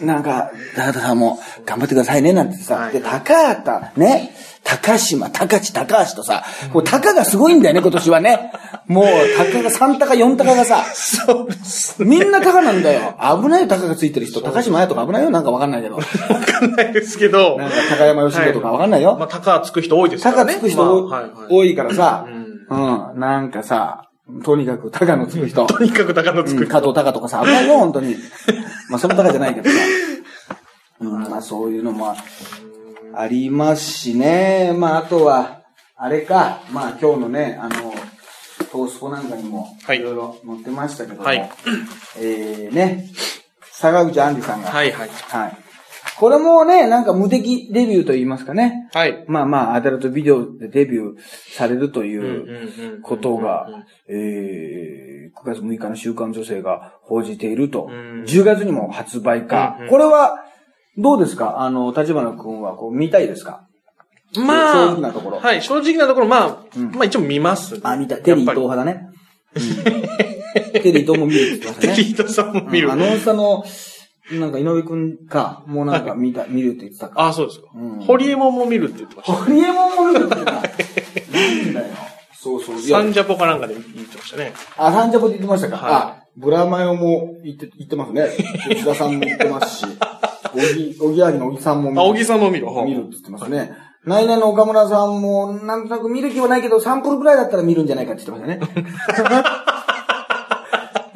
[0.01, 2.75] なんか、高畑さんも頑張ってくださいね、なんてさ。
[2.75, 4.35] はいで、高畑、ね。
[4.63, 8.51] 高島、高知、高橋とさ、こう、高がすごいんだよね、今年はね。
[8.87, 9.05] もう、
[9.37, 12.03] 高が3高、4高がさ、そうです。
[12.03, 13.15] みんな高なんだよ。
[13.19, 14.41] 危ないよ、高がついてる人。
[14.41, 15.97] 高島彩とか危ないよ、なんかわかんないけど。
[15.97, 17.57] わかんないですけど。
[17.59, 19.15] なんか高山義弘とかわかんないよ。
[19.19, 20.55] まあ、高つく人多いですからね。
[20.55, 21.09] 高つく人
[21.49, 24.09] 多いからさ、ううん、なんかさ、
[24.43, 25.65] とにかく高のつく人。
[25.67, 26.63] とにかく高のつく人。
[26.63, 28.15] うん加藤高とかさ、危ないよ、本当に。
[28.89, 29.75] まあ、その高じゃないけどさ。
[31.01, 32.15] うん、まあ、そういうのも
[33.13, 34.73] ありますしね。
[34.75, 35.61] まあ、あとは、
[35.95, 37.93] あれか、まあ、今日のね、あの、
[38.71, 41.49] トースポなんかにも、はいいろいろ載ってましたけども、はい
[42.17, 43.09] えー、ね、
[43.71, 45.09] 坂口杏里さんが、はいはい。
[45.09, 45.64] はい。
[46.19, 48.89] これもね、なんか無敵デビューと言いますかね。
[48.93, 49.25] はい。
[49.27, 51.19] まあまあ、アダルトビデオでデビュー
[51.53, 52.21] されるといん
[52.97, 53.67] うことが、
[54.07, 57.87] えー、9月6日の週刊女性が報じていると。
[57.89, 59.89] うん10月にも発売かうんうん。
[59.89, 60.43] これは、
[60.97, 61.59] どうですか？
[61.59, 63.67] あの、立花君はこう見たいですか？
[64.37, 67.81] まあ、正直なところはい、正直なところ、まあ、うんまあ一応見ますね。
[67.83, 68.23] あ、見たい。
[68.23, 69.09] テリー伊藤派だね。
[69.55, 69.61] うん
[70.81, 71.95] テリー伊藤も見るって言ってましたね。
[71.95, 72.87] りテリーとさんも見る。
[72.87, 73.63] うんあのさの、
[74.31, 77.27] なんか井上くんか、もうなんか見た、見るって言ってたか。
[77.27, 77.99] あ、そうですかうん。
[77.99, 79.33] ホリエモンも見るって言ってました。
[79.33, 80.51] ホリエモンも見るって言ってた。
[80.51, 81.95] なんだよ。
[82.33, 82.79] そうそう。
[82.79, 84.53] サンジャポかなんかで言ってましたね。
[84.77, 88.29] あ、サンジャポって言ってましたか、はいあ、ブラマヨも言って、言ってますね。
[88.69, 89.85] 内田さんも言ってますし、
[90.53, 92.65] おぎ、おぎやはぎのおぎさんも見あ、小木さんも見る。
[92.85, 93.71] 見るって言ってますね。
[94.05, 98.85] ナイナイの岡村さんも、なんとなく見る気はないけど、サンプルぐらいだったら見るんじゃないかって言ってましたね。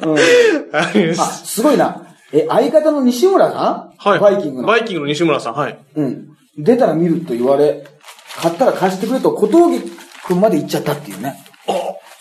[0.02, 2.09] うん、はいあ、すごいな。
[2.32, 3.94] え、相方の西村さん？
[3.98, 4.20] はい。
[4.20, 4.68] バイキングの。
[4.68, 5.78] バイキングの西村さん、はい。
[5.96, 6.28] うん。
[6.58, 7.86] 出たら見ると言われ、
[8.40, 9.80] 買ったら貸してくれと小峠
[10.26, 11.34] くんまで行っちゃったっていうね。
[11.66, 11.72] あ、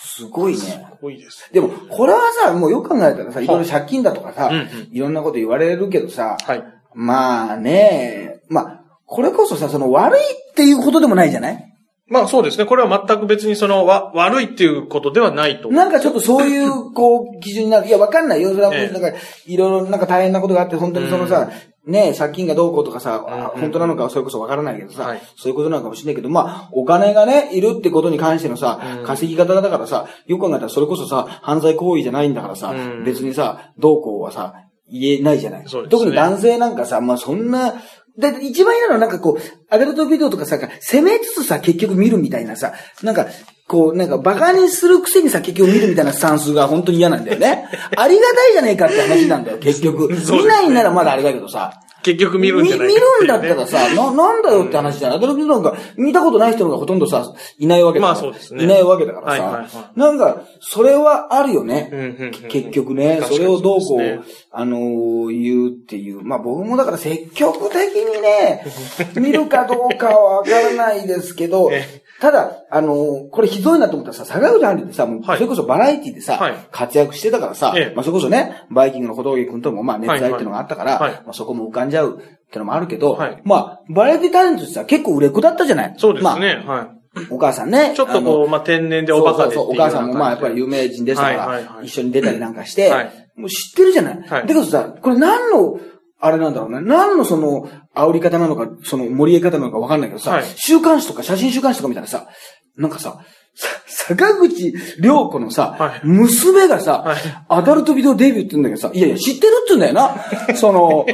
[0.02, 0.60] すすごいね。
[0.60, 1.50] すごいです。
[1.54, 6.64] でも、これはさ、もうよく考えたらさ、いろいろ借金だとかさ、うんうんいろんなこと言われるけどさ、はい。
[6.94, 11.69] まあね、まあ、これこそさ、その悪いっていうことでもないじゃない？
[12.10, 12.66] まあそうですね。
[12.66, 15.70] これは全く別にその、わ、悪いっていうことではないと。
[15.70, 17.88] なんかちょっとそういう、こう、基準になる。
[17.88, 18.50] いや、わかんないよ。
[18.52, 21.50] それは、ええなんか、いろいろ、なんか大変なことがあって、本当にそのさ、
[21.86, 34.54] ね、借金がどうこうとかさ、本当なのかはそれこそわからないけどさ、はいそういうことなのかもしれないけど、まあ、お金がね、いるってことに関してのさ、うん稼ぎ方だからさ、よく考えたらそれこそさ、犯罪行為じゃないんだからさ、うん別にさ、どうこうはさ、
[34.92, 35.64] 言えないじゃない。
[35.68, 37.76] そうですね特に男性なんかさ、まあそんな、
[38.20, 43.28] で、一番嫌なのはなんかこう、アダルトビデオとかさ、攻めつつさ、結局見るみたいなさ、なんか、
[43.66, 47.66] こう、なんか、馬鹿にするくせにさ、結局見るみたいなスタンスが本当に嫌なんだよね。
[47.96, 50.10] ありがたいじゃねえかって話なんだよ、結局。
[50.32, 51.80] 見ないんならまだあれだけどさ。
[52.04, 55.20] 結局見るんじゃない見かるんだったらさ、な、なんだよって話じゃない。
[55.20, 58.14] なんか、見たことない人がほとんどさ、いないわけだから。
[58.14, 59.44] まあそうですねいないわけだからさ。
[59.44, 61.90] はいはいはなんか、それはあるよね。
[61.92, 66.22] うんうんうん結局ね、それをどうこう、あのー言うっていう。
[66.22, 68.66] まあ僕もだから積極的にね、
[69.16, 71.86] 見るかどうかはわからないですけど え、
[72.20, 75.38] ただ、あのーこれひどいなと思ったらさ、坂口杏里ってさ、もうはい。
[75.38, 76.54] それこそバラエティでさ、はい。
[76.72, 77.94] 活躍してたからさ、ええ。
[77.96, 81.12] まあそれこそね、バイキングの小峠君ともまあ熱愛っていうのがあったから、はいはい。
[81.14, 81.24] はい。
[81.24, 83.42] まあそこも浮かんじゃうってのもあるけど、はい。
[83.46, 85.96] まあ、バラエティタレントってさ、結構売れっ子だったじゃない？
[85.98, 86.64] そうですまあね。
[86.66, 86.90] は
[87.32, 87.94] お母さんね。
[87.94, 87.96] い。
[87.96, 91.86] ちょっとこう、まあ天然でおバカでそうそうお母さんもまあやっぱり有う名人でしたから、はいはいはい。
[91.86, 93.12] 一緒に出たりなんかして、はい。
[93.38, 94.42] もう知ってるじゃない、はい。
[94.42, 95.80] だけどさ、これ何の、
[96.20, 96.82] あれなんだろうね。
[96.82, 102.28] 何のその、煽り方なのか、その盛り上げ方なのかわかんないけどさ、はい週刊誌とか写真週刊誌とか見たらさ、
[102.76, 103.20] なんかさ、
[103.56, 103.68] さ
[104.08, 110.16] 坂口良子のさ、はい娘がさ、はいアダルトビデオデビューって言うんだけどさ、いやいや、知ってるって言うんだよな。
[110.56, 111.06] その、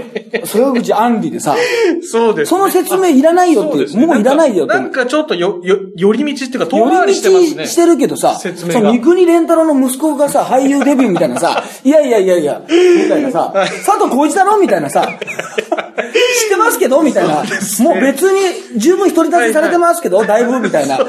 [0.46, 1.56] 坂口杏里でさ、
[2.04, 2.58] そうですね。
[2.58, 4.74] その説明いらないよっう、そうですねもういらないよって。
[4.74, 7.64] なんかちょっとよ、よ、寄り道っていうか、遠寄回りりしてますね。
[7.64, 13.52] 道してるけどさ、説明がその三国連太郎の息子がさ、俳優デビューみたいなさ、 いやいやいやいや、みたいなさ、
[13.86, 17.36] 佐藤浩市だろみたいなさ、 知ってますけどみたいな。
[17.80, 18.40] もう別に
[18.78, 21.00] 十分独り立ちされてますけど、だいぶみたいな。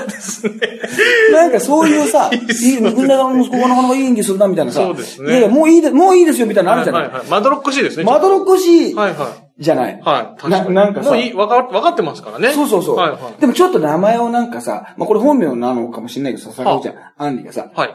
[1.33, 7.03] なんかそういうさ、 いい、三国連太郎の息子がなかなかいい演技するなみたいなさ、そうですねいやいや、もういいで、もういいですよみたいなのあるじゃない。
[7.03, 7.29] はいはいはい。
[7.31, 8.05] まどろっこしいですね。
[8.05, 9.27] まどろっこしいはいは
[9.59, 9.63] い。
[9.63, 10.01] じゃない。
[10.05, 10.41] はい。
[10.41, 10.75] 確かに。
[10.75, 12.53] ななんかさもういい、わか、わかってますからね。
[12.53, 12.97] そうそうそう。
[12.97, 13.41] はいはい。
[13.41, 17.95] でもちょっと名前をなんかさ、まあこれ本名なのかもしれないけどさ、坂口ちゃん、アンディがさ、はい。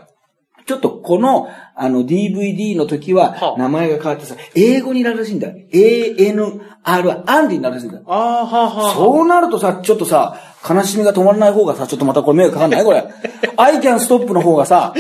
[0.66, 5.56] ちょっとこの、あの、DVD の時はは、あ名前が変わってさ、英語になるらしいんだよ。
[5.74, 6.60] ANR
[7.06, 8.04] は、アンディになるらしいんだよ。
[8.08, 8.94] ああ、はあはあ。
[8.94, 12.84] そうなるとさ、ちょっとさ、悲しみが止まらない方がさ、ちょっとまたこれ迷惑かかんない？
[12.84, 13.04] これ。
[13.58, 14.94] I can stop の方がさ、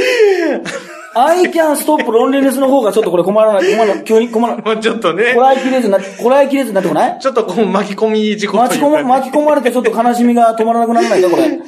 [1.14, 4.66] I can stop ロンリネスの方がちょっとこれ困らない、困らない、急に困らない。
[4.66, 7.20] もうちょっとねこ、らえきれずになこらえきれずになってこない？
[7.20, 11.60] ちょっとこう巻き込み事故巻き込ま、巻き込まれてちょっと悲しみが止まらなくならないかこれ。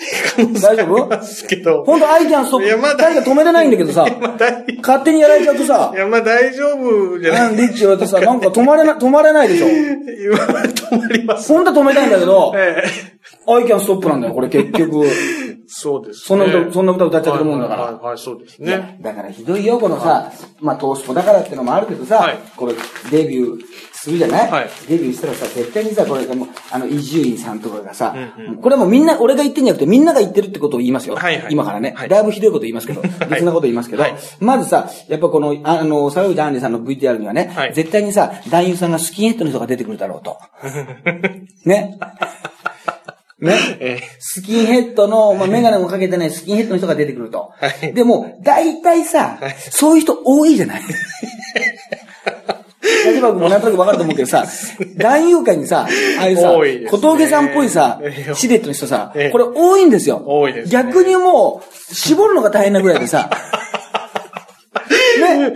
[0.61, 1.07] 大丈夫？
[1.07, 1.83] ますけど。
[1.83, 2.65] 本当アイキャンストップ。
[2.65, 4.05] いやまだ誰か止めれないんだけどさ、
[4.81, 7.41] 勝手にやられちゃうとさい、や、まあ大丈夫じゃない。
[7.41, 9.67] なんでって言われてさ、なんか止まれな、止まれないでしょ。
[10.23, 11.51] 今、止まります。
[11.53, 13.13] 本当は止めたいんだけど、ええ。
[13.47, 15.05] アイキャンストップなんだよ、これ結局。
[15.67, 16.23] そうです、ね。
[16.25, 17.81] そんな歌、そんな歌歌っちゃってるもんだから。
[17.83, 18.97] はいはいはい、そうですね。
[19.01, 22.73] だからひどいよ、このさ、まあ、トースポだからってのもあるけどさ、はいこれ、
[23.11, 23.59] デビュー
[23.93, 31.15] するじゃない、はいデビューしたらさ、絶対にさ、これがもう、あの、伊集院さんとかがさ、うんうんこれはもうみんな、俺が言ってんじゃなくて、みんなが言ってるってことを言いますよ。
[31.15, 40.37] はいはい今からね、はいだいぶひどいこと言いますけど、別なこと言いますけど、はいまずさ、やっぱこの、ああの、坂口杏里さんの VTR にはね、はい絶対にさ、男優さんがスキンヘッドの人が出てくるだろうと。
[41.65, 41.97] ね。
[43.39, 43.53] ね。
[43.79, 47.51] えスキンヘッドの、まあ、メガネもかけてないスキンヘッドの人が出てくると。
[47.59, 47.93] はい。
[47.93, 49.39] でも、大体さ、
[49.71, 50.81] そういう人多いじゃない？
[53.05, 54.45] 立場君もなんとなくわかると思うけどさ、
[54.97, 55.87] 男優界にさ、
[56.19, 56.87] ああいうさ、ね。
[56.89, 60.21] 小峠さんっぽいさええ、シルエットの人さええ、これ多いんですよ。
[60.25, 60.71] 多いですね。
[60.71, 63.29] 逆にもう、絞るのが大変なぐらいでさ、
[65.19, 65.53] ね。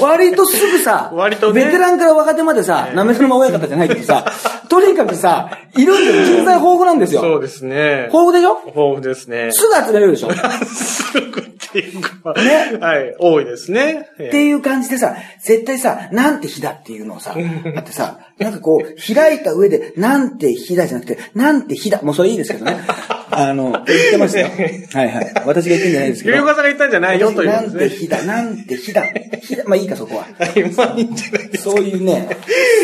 [0.00, 4.24] 割とすぐさ、割とねベテランから若手までさ、なめそのま親方じゃないけどさ、
[4.68, 6.24] とにかくさ、いるんだよ。
[6.24, 7.20] 人材豊富なんですよ。
[7.20, 8.08] そうですね。
[8.12, 8.58] 豊富でしょ？
[8.66, 9.50] 豊富ですね。
[9.52, 10.28] すぐ集めれるでしょ？
[10.28, 10.32] っ
[10.66, 11.43] すぐ
[11.74, 14.08] っていうか、ねはい、多いですね。
[14.20, 17.34] えていう感じでさ、絶対さ、なんて日だっていうのをさ、
[17.74, 22.00] だってさ、なんかこう、開いた上で、なんて日だじゃなくて、なんて日だ。
[22.02, 22.76] もうそれいいですけどね。
[23.30, 24.50] あの、言ってましたよ。
[24.92, 25.32] はいはい。
[25.44, 26.36] 私が言ってんじゃないですけど。
[26.36, 27.76] ゆりおかさんが言ったんじゃないよというなん。
[27.76, 29.02] て日だ、なんて日だ。
[29.42, 29.64] 日だ。
[29.66, 30.28] まあいいか、そこは。
[30.38, 31.70] はい、まあいいんじゃないですか。
[31.72, 32.28] そういうね、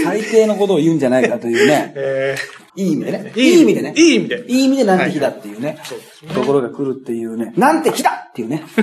[0.05, 2.35] 最低のことを言うんじゃないかというね、え
[2.81, 3.33] いい意味でね。
[3.37, 3.95] いいい意味でね。
[3.97, 5.79] いい意味でいい意味でなんて日だっていうね
[6.35, 8.65] ところが来るっていうね、なんて日だっていうね。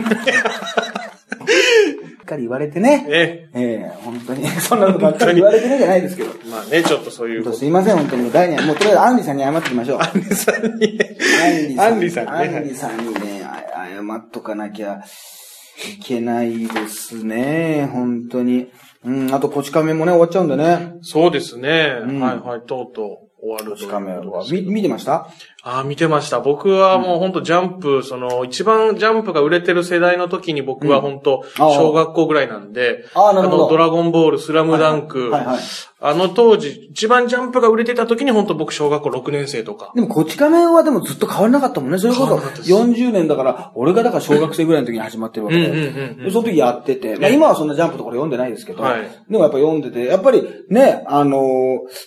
[1.47, 3.05] しっかり言われてね。
[3.07, 4.45] ー、えええ本当に。
[4.47, 6.31] そんなことばっかり言われてねじゃないですけど。
[6.31, 8.31] ー、まあね、ちょっとそういうすいません、本当に。
[8.31, 9.99] 第二もうとりあえずアンリさんに謝ってきましょう。
[9.99, 10.99] アアンリさんに、
[11.79, 12.31] アンリさんね。
[12.31, 15.01] アンリはいさんにね、あ謝待っとかなきゃ
[15.99, 17.89] いけないですね。
[17.93, 18.67] 本当に。
[19.05, 20.95] うん、あと、こち亀もね、終わっちゃうんでね。
[21.01, 21.97] そうですね。
[22.01, 24.43] うんはいはい、とうとう終わるということは。
[24.43, 25.27] ですみ、見てました？
[25.69, 26.39] ああ、見てました。
[26.39, 35.29] 僕はもう本当ジャンプ、その、一番ジャンプが売れてる世代の時に僕は本当、小学校ぐらいなんで、あの、ドラゴンボール、スラムダンク。
[35.99, 39.91] あの当時、一番ジャンプが売れてた時に本当僕小学校6年生とか。
[39.95, 41.97] でも、こち亀はでもずっと変わらなかったもんね。
[41.97, 46.29] それこそ変わらなかったです40年だから、俺がだから小学生ぐらいの時に始まってるわけで。
[46.29, 51.43] その時やってて、まあ今はそんなジャンプとかで読んでないですけど、はいでもやっぱ読んでて、やっぱりね、あのー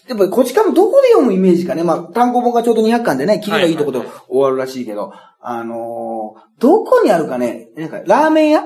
[0.09, 8.63] やっぱりこち亀どこで読むイメージかね、まあ単行本がちょうど200巻でね、切りがいいとこで終わるらしいけど、あのーどこにあるかね、なんかラーメン屋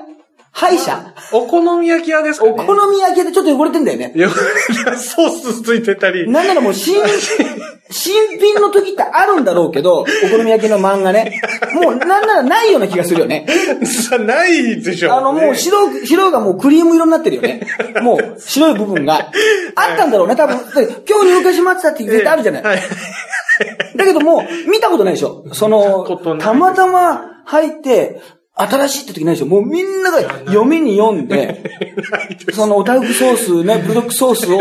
[0.57, 4.13] 歯医者お好み焼き屋ですかねお好み焼き屋でちょっと汚れてんだよね。
[4.15, 6.31] いや、ソースついてたり。
[6.31, 6.95] なんならもう新、
[7.91, 11.41] 新品の時ってあるんだろうけど、お好み焼きの漫画ね。
[11.75, 13.47] もうなんならないような気がするよね。
[13.85, 17.67] さ、ないでしょ、あのもう白く、白がもうクリーム色になってるよね。
[18.01, 19.15] もう白い部分が。
[19.75, 20.57] あったんだろうね、多分。
[20.57, 22.63] で今日入荷しましたって絶対あるじゃない。
[22.63, 22.83] はい。
[23.97, 25.45] だけどもう見たことないでしょ。
[25.53, 28.21] その、たまたま入って、
[28.57, 29.47] 新しいって時ないでしょ。
[29.47, 31.91] もうみんなが読みに読んで、
[32.53, 34.59] そのオタフクソースね、ブルドックソースを、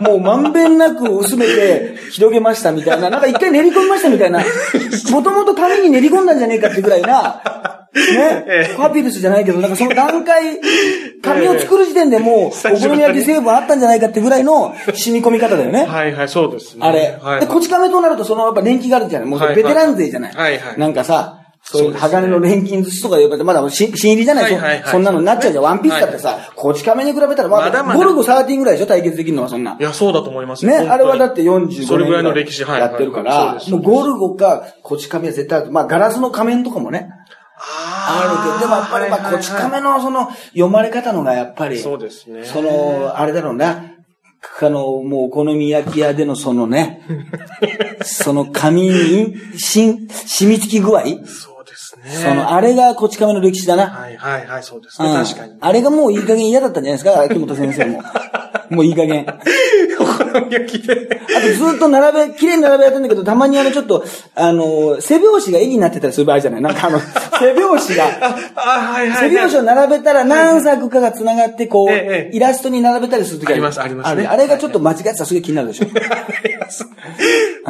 [0.00, 4.40] もうまんべんなく薄めて広げましたみたいな、なんか一回練り込みましたみたいな、
[5.10, 7.40] もともと紙に練り込んだんじゃねえかってぐらいな、
[7.94, 10.60] ねええ、パピルスじゃないけど、なんかその段階、
[11.22, 15.86] 紙を作る時点でもう、お好み焼き成分あったんじゃないかってぐらいの染み込み方だよね。
[15.86, 16.86] はいはい、そうですね。
[16.86, 17.18] あれ。
[17.22, 17.40] はい。
[17.40, 20.34] で、こち亀となると、その、やっぱ年季があるじゃないもうベテラン勢じゃない。
[20.34, 25.64] はいはいなんかさ、そういう鋼の錬金寿司とかでよかったまだ新新入りじゃない,そ、はそんなのになっちゃうじゃん。
[25.64, 29.76] ワンピースだってさ、こち亀に比べたらまだ、ゴルゴ13ぐらいでしょ対決できるのはそんな。
[29.80, 32.64] いや、そうだと思いますね、あれはだって45それぐらいの年歴史。
[32.64, 35.70] はいやってるかはいらもうゴルゴかこち亀は絶対。
[35.70, 37.08] まあ、ガラスの仮面とかもね、
[37.56, 42.44] あるけど、でもやっぱりまあ、こち亀のその、読まれ方のがやっぱり、そうですね。
[42.44, 43.90] その、あれだろうな。
[44.60, 47.00] あの、もうお好み焼き屋でのそのね、
[48.04, 51.02] その紙に、しん、染み付き具合
[52.04, 52.10] ね。
[52.10, 53.86] その、あれがこち亀の歴史だな。
[53.86, 55.08] はいはいはい、そうですね。
[55.08, 55.56] うん確かに。
[55.60, 58.02] あれがもういい加減嫌だったんじゃないですか、秋元先生も。
[58.70, 59.26] もういい加減。
[60.34, 60.96] あお好み焼きで。
[61.06, 61.14] と
[61.70, 66.60] ずっと並べ、綺麗に並べやってんだけど、たまにあのちょっと、あの、背拍子が絵になってたりする場合じゃない？
[66.62, 66.98] なんかあの、
[67.38, 68.04] 背拍子が、
[68.56, 69.30] あ、はいはい。
[69.30, 75.86] 背拍子を並べたら何作かが繋がって、こう、イラストに並べたりするときありますありますねるあれがちょっと間違ってたらすげえ気になるでしょ。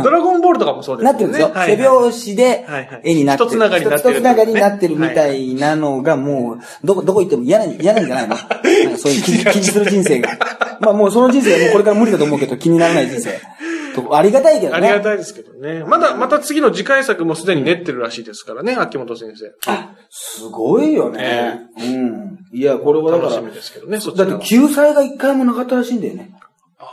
[0.03, 1.13] ドラゴンボールとかもそうですよね。
[1.13, 1.51] なってるんですよ。
[1.55, 2.67] はい背拍子で
[3.05, 3.49] 絵になってる。
[3.51, 8.37] 一つながりになってる一つながりになってるみたいなのがもう、どこ、どこ行っても嫌な、嫌なんじゃないの？
[8.99, 10.31] そういう気にする人生が。
[10.81, 13.41] まあもうその人生はもうこれから無理だと思うけど気にならない人生。
[13.95, 14.89] とありがたいけどね。
[14.89, 15.85] ありがたいですけどね。
[15.85, 19.53] まだ、また次の次回作もすでに練ってるらしいですからね、秋元先生。
[20.11, 21.61] すごいよね。
[21.79, 22.39] うん。
[22.53, 26.33] いや、これはだから、楽しみですけどね、そっちだって救済が一回もなかったらしいんだよね。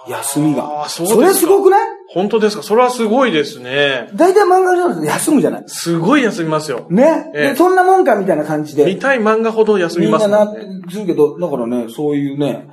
[0.07, 0.83] 休みが。
[0.83, 1.89] あーそうですかれすごくない？
[2.13, 2.63] 本当ですか？
[2.63, 4.09] それはすごいですね。
[4.13, 5.63] 大体漫画じゃなくて休むじゃない？
[5.67, 6.87] すごい休みますよ。
[6.89, 8.85] ね、ええでそんなもんかみたいな感じで。
[8.85, 10.53] 見たい漫画ほど休みみんなな
[10.89, 12.69] するけど、だからね、そういうね、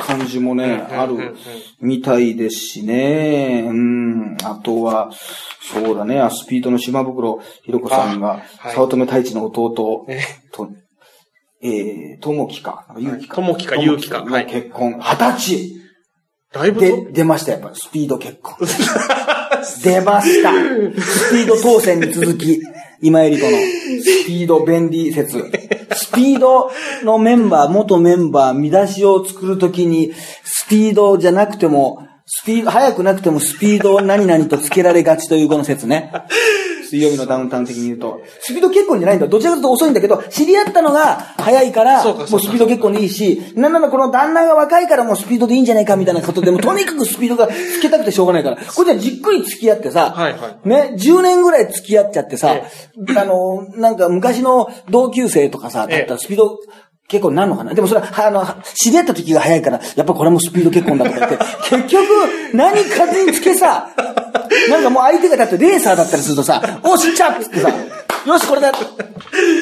[0.00, 1.36] 感じもね、うんある
[1.80, 3.64] みたいですしね。
[3.68, 4.36] うん。
[4.42, 5.10] あとは、
[5.72, 10.20] そうだね、アスピードの島袋ひろ子さんが、早乙女太一の弟え？
[10.52, 10.68] と、
[11.62, 13.36] えー、ともきか、ゆうきか。
[13.36, 15.76] ともきかゆうきかのはい結婚、二十歳
[16.52, 18.56] だいぶで、出ました、やっぱ、スピード結婚。
[19.84, 20.52] 出ました。
[20.52, 22.60] スピード当選に続き、
[23.02, 25.44] 今エリコのスピード便利説。
[26.10, 26.72] スピード
[27.04, 36.12] のメンバー、元メンバー、見出しを作るときに、スピードじゃなくても、スピード、速くなくてもスピードを何々とつけられがちというこの説ね。
[36.90, 38.20] 水曜日のダウンタウン的に言うと。
[38.40, 39.28] スピード結婚じゃないんだ。
[39.28, 48.56] どちらかというと遅いんだけど、知り合ったのが早いから、もうスピード結婚でいいし、なんならこの旦那が若いからもうスピードでいいんじゃないかみたいなことでも、 とにかくスピードがつけたくてしょうがないから。
[48.56, 52.64] これじゃじっくり付き合ってさ、はいはいね、10年ぐらい付き合っちゃってさえ、
[53.16, 56.58] あの、なんか昔の同級生とかさ、だったらスピード、
[57.10, 62.06] 結構なんのかなでもそれは、あの、知り合った時が早いから、やっぱこれもスピード結婚だとか言って、 結局、
[62.54, 63.90] 何かにつけさ、
[64.70, 67.68] なんかもう相手がだってレーサーだったりするとさ、おしっちゃっつってさ、
[68.26, 68.72] よしこれだ。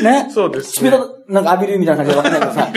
[0.02, 0.28] ね？
[0.30, 0.72] そうですね。
[0.72, 2.68] スピード、なんか浴びるみたいな感じでわかんないけどさ、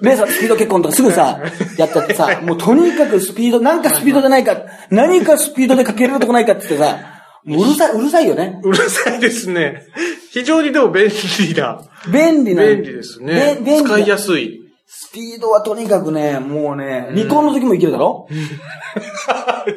[0.00, 1.38] レーサースピード結婚とかすぐさ、
[1.76, 4.56] やっちゃってさ、もうとにかくスピード、なんかスピードじゃないか、
[4.88, 7.13] 何かスピードでかけれるとこないかって言ってさ、も
[7.46, 8.60] ううるさい、うるさいよね。
[8.62, 9.86] うるさいですね。
[10.30, 11.08] 非常にでも便
[11.40, 11.82] 利だ。
[12.12, 12.62] 便利な。
[12.64, 13.58] 便利ですね。
[13.60, 14.60] べ便利な使いやすい。
[14.86, 18.28] スピードはとにかくね、もうね、離婚の時もいけるだろ？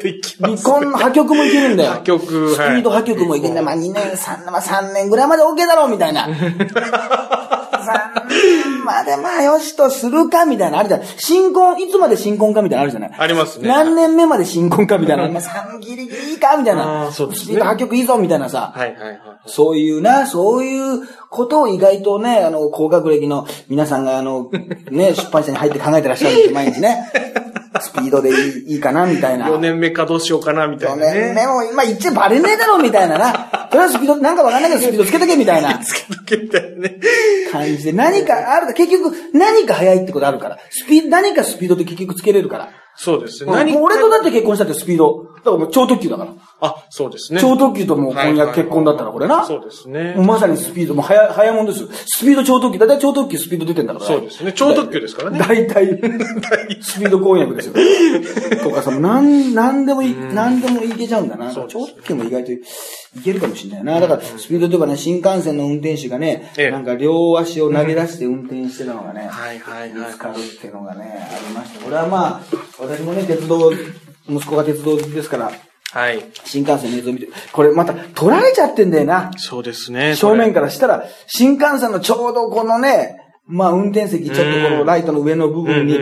[0.01, 0.63] でき離ます。
[0.63, 1.91] 婚の破局もいけるんだよ。
[1.93, 3.65] 破局スピード破局もいけるんだよ。
[3.65, 6.27] まあ2年、3年、まあ3年ぐらいまで OK だろうみたいな。
[7.71, 11.01] 3年までまあよしとするかみたいなのあるじゃん。
[11.17, 13.11] 新婚、いつまで新婚かみたいなのあるじゃない。
[13.17, 13.67] ありますね。
[13.67, 15.27] 何年目まで新婚かみたいな。
[15.29, 17.07] まあ3ギリギリいいかみたいあな。
[17.07, 18.71] ーそうですねスピード破局いいぞみたいなさ。
[18.75, 19.19] はいはいはい。
[19.45, 24.49] そういうな、そういうことを意外とね、あの、高学歴の皆さんが、あの、
[24.91, 27.11] ね、 出版社に入って考えてらっしゃるんです毎日ね。
[27.79, 29.47] スピードでいいいいかな、みたいな。
[29.47, 31.33] 4年目かどうしようかな、みた4いな年ね。
[31.35, 33.66] 目も、まあ、言っちゃバレねえだろ、みたいなな。
[33.77, 36.99] とりあえずスピード、なんかわかんないけど スピードつけとけ、みたいなつけとけみたいなね。
[37.51, 37.91] 感じで。
[37.91, 40.57] 何かある、結局、何か早いってことあるから。
[40.69, 42.69] スピード、何かスピードって結局つけれるから。
[42.99, 43.51] そうですね。
[43.51, 45.27] もう俺とだって結婚したってスピード。
[45.35, 46.33] だからもう超特急だから。
[46.61, 47.39] あ、そうですね。
[47.39, 49.45] 超特急ともう婚約結婚だったらこれな。
[49.45, 50.15] そうですね。
[50.17, 51.89] まさにスピード、もう早、早もんですよ。
[52.07, 52.79] スピード超特急。
[52.79, 54.05] だいたい超特急スピード出てんだから。
[54.05, 54.51] そうですね。
[54.53, 55.37] 超特急ですからね。
[55.37, 56.01] 大体、
[56.81, 57.73] スピード婚約ですよ。
[58.63, 61.53] とかさ、なん、なんでもい、なんでもいけちゃうんだな。
[61.53, 62.51] 超特急も意外と
[63.17, 63.99] いけるかもしれないな。
[63.99, 71.79] だから、スピードといえばね、新幹線の運転手がね、ええなんか両足を投げ出して運転してたのがね、はいはいはい見つかるっていうのがね、ありました。
[71.83, 72.41] これはまあ、
[72.79, 73.71] 私もね、鉄道、
[74.29, 75.51] 息子が鉄道ですから、
[75.91, 76.23] はい。
[76.43, 79.31] 新幹線の映像見て、これまた撮られちゃってんだよな。
[79.37, 80.15] そうですね。
[80.15, 85.97] 正面かからしたら、新幹線のちょうどこのね、まあ運転席、ちょっとこのライトの上の部分に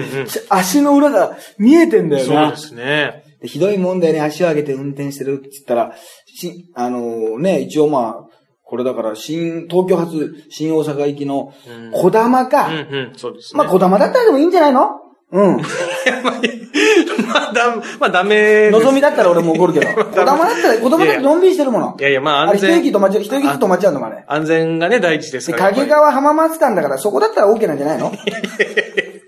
[0.49, 2.75] 足の裏が見えてんだよなそうで。
[2.75, 3.24] すね。
[3.45, 5.93] でひどいもんだよね、足を上げて運転してるって言ったら、
[6.25, 8.25] し、あのね、一応まあ、
[8.63, 12.67] これだから、新、東京発、新大阪行きのうん、小玉か。
[12.67, 12.77] うんう
[13.11, 13.57] ん、そうですね。
[13.59, 14.89] まあ、小玉だったらでもいいんじゃないの？
[15.31, 15.57] うん。
[17.27, 18.69] まあ、だ、まあ、ダメ。
[18.71, 19.87] 望みだったら俺も怒るけど。
[20.13, 21.95] 小玉だったら、子供だってのんびりしてるもの。
[21.99, 22.79] いやいや、まあ、あれ、一安全。
[22.79, 24.23] 息止まっちゃう、一息止まっちゃうのもあれ。
[24.27, 25.69] 安全がね、第一ですで、から。
[25.75, 28.11] 影川浜松間だから、そこだったら OK なんじゃないの？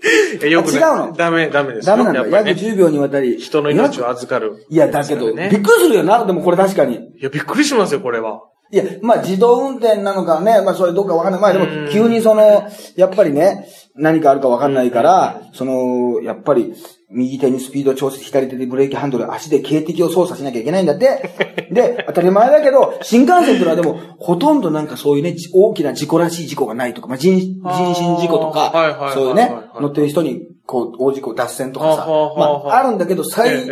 [0.39, 1.13] いやよく違うの？
[1.13, 1.95] ダメ、ダメですよ。
[1.95, 2.19] ダメなんだ。
[2.21, 3.37] 約やっぱりね10秒にわたり。
[3.37, 4.65] 人の命を預かる。
[4.69, 6.25] いや、だけど、ねびっくりするよな。
[6.25, 6.95] でもこれ確かに。
[6.95, 8.41] いや、びっくりしますよ、これは。
[8.71, 11.41] いや、まあ自動運転なのかね、まあそれどうかわかんない。
[11.41, 11.89] まあでもうん。
[11.91, 16.73] 急にその、やっぱりね、何かあるかわかんないから、その、やっぱり、
[17.09, 21.67] 右手にスピード調節、左手でブレーキハンドル、足で警笛を操作しなきゃいけないんだって。
[21.71, 33.65] で、当たり前だけど、新幹線っていうのはでも、ほとんどなんかそういうね、じ大きな事故らしい事故がないとか、まあ人、人身事故とか、そういうね、乗ってる人に、こう、大事故、脱線とかさ、まはああ、あるんだけど、最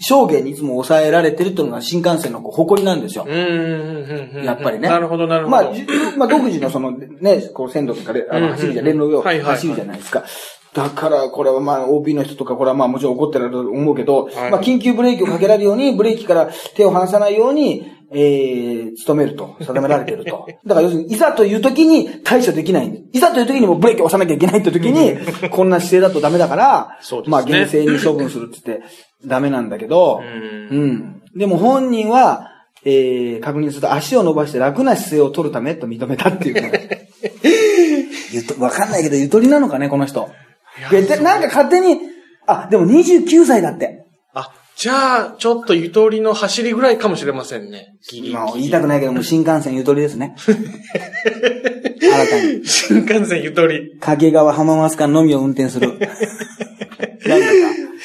[0.00, 3.26] ええ小限にいつも抑えられてるっていうのが新幹線のこう誇りなんですよ。
[3.28, 4.88] やっぱりね。
[4.88, 5.56] なるほど、なるほど。
[5.64, 5.86] まあ、じ
[6.16, 10.24] まあ、独自のそのね、こう線路とかで、あの走るじゃん、レールの上を走るじゃないですか。
[10.72, 20.46] だから、これはまあ、OB の人とか、これはまあ、もちろん怒ってると思うけど、はいまあ、緊急ブレーキをかけられるように、ブレーキから手を離さないように、えー、努めると、定められてると。
[20.64, 23.02] だから、要するに、いざという時に対処できないんで。
[23.12, 25.16] いざという時にもブレーキを押さなきゃいけないって時に、
[25.50, 28.86] こんな姿勢だとダメだから、そうですねまあ、厳正に処分するって言って、
[29.26, 31.22] ダメなんだけど、うんうん。
[31.36, 32.50] でも本人は、
[32.84, 37.08] えー、確認すると足を伸ばして楽な姿勢を取るためと認めたっていうね。
[38.32, 40.30] ゆと、わかんないけど、ゆとりなのかね、この人。
[41.22, 41.98] なんか勝手に、
[42.46, 44.06] あ、でも29歳だって。
[44.32, 47.96] あ、じゃあ、ちょっとゆとりの走りぐらいかもしれませんね。
[48.08, 50.36] ギリギリまあ、言いたくないけども、新幹線ゆとりですね。
[50.38, 50.50] 新
[52.28, 52.64] たに。
[52.64, 53.96] 新幹線ゆとり。
[53.98, 55.98] 掛川浜松間のみを運転する。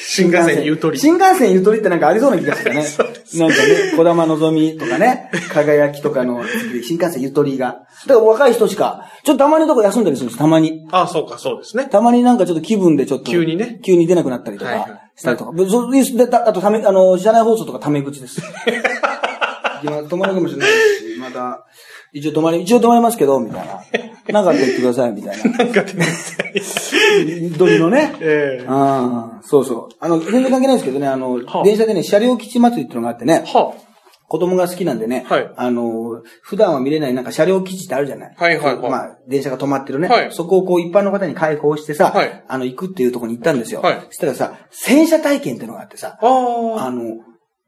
[0.06, 0.98] 新幹線ゆとり。
[0.98, 2.84] 新幹線ゆとりってなんかありそうな気がしたね。
[3.34, 6.42] なんかね、小玉のぞみとかね、 輝きとかの、
[6.86, 7.86] 新幹線ゆとりが。
[8.06, 10.86] だから若い人しか、ちょっとたまにとこ休んだりするんです、たまに。
[10.92, 11.88] あ、そうか、そうですね。
[11.90, 13.30] たまになんかちょっと気分でちょっと。
[13.30, 15.52] 急にね急に出なくなったりとはいはいか、したりとか。
[15.68, 18.42] そうでだあと、ため、あの、車内放送とかタメ口です。
[19.82, 20.74] 今止まるかもしれないし、
[21.18, 21.64] また、
[22.14, 23.74] 一応止まり、一応止まりますけど、みたいな。
[24.32, 25.50] なんか言ってください、みたいな。
[25.58, 26.06] なんかね、
[27.26, 28.14] ゆとりのね。
[28.20, 29.94] ええああ、そうそう。
[29.98, 33.74] あの、全然関係ないですけどね、あの、はあ電車でね、車両基地祭りっていうのがあってね、は
[34.28, 40.08] 子供が好きなんでね、はいあの、普段は見れないなんか車両基地ってあるじゃないはいはいはいまあ、電車が止まってるね。
[40.08, 43.80] はいそこをこう一般の方に開放してさ、はいあの、行くっていうところに行ったんですよ。
[43.80, 46.26] はいそしたらさ、洗車体験っていうのがあってさ、あ。
[46.26, 47.02] ああの、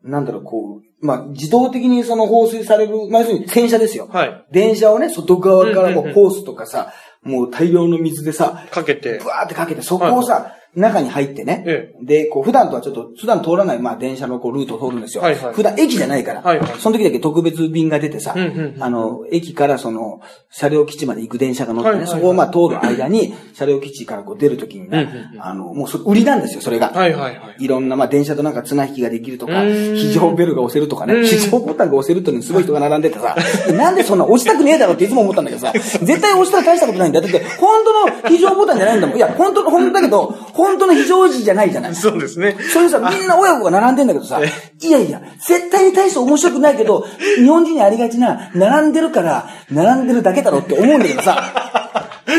[0.04, 4.08] なんだろう、こう、まあ、自動的にその放水される、まあ、要するに洗車ですよ。
[4.12, 4.18] あ。
[4.18, 4.44] はい。
[4.50, 6.92] 電車をね、外側からもうホースとかさ、
[7.22, 9.28] もう大量の水でさ、かけてブ。
[9.28, 11.64] ワーってかけて、そこをさ、中に入ってね。
[11.66, 15.22] えで、こう、普段とはちょっと、普段通らない、まあ、電車のこう、ルートを通るんですよ。
[15.22, 16.42] はいはい普段駅じゃないから。
[16.42, 20.20] はいはいその時だけ特別便が出てさ、うんうんうんあの、駅からその、
[20.50, 26.90] 車両基地まで行く電車が乗ってね、はいはいはいそこをまあ、通る間に、車両基地からこう、出る時にね、うんうんうんあの、もう売りなんですよ、それが。
[26.90, 27.64] はいはいはい。
[27.64, 33.36] いろんな、まあ、電車となんか綱引きができるとか、非常ベルが押せるとかね、うん非常ボタンが押せるっていうのにすごい人が並んでてさ、
[33.72, 37.26] なんでそんな押したくねえだろっていつも思ったんだけどさ、絶対押したら大したことないんだよ。
[37.26, 39.16] だって、本当の非常ボタンじゃないんだもん。
[39.16, 40.34] いや、本当の、本当だけど、
[40.66, 41.94] 本当の非常時じゃないじゃない。
[41.94, 42.56] そうですね。
[42.72, 47.04] それさ、みんな親子が並んでんだけどさ、いやいや、絶対に大して面白くないけど、
[47.38, 51.36] 日本人にありがちな、並んでるから、並んでるだけだろって思うんだけどさ、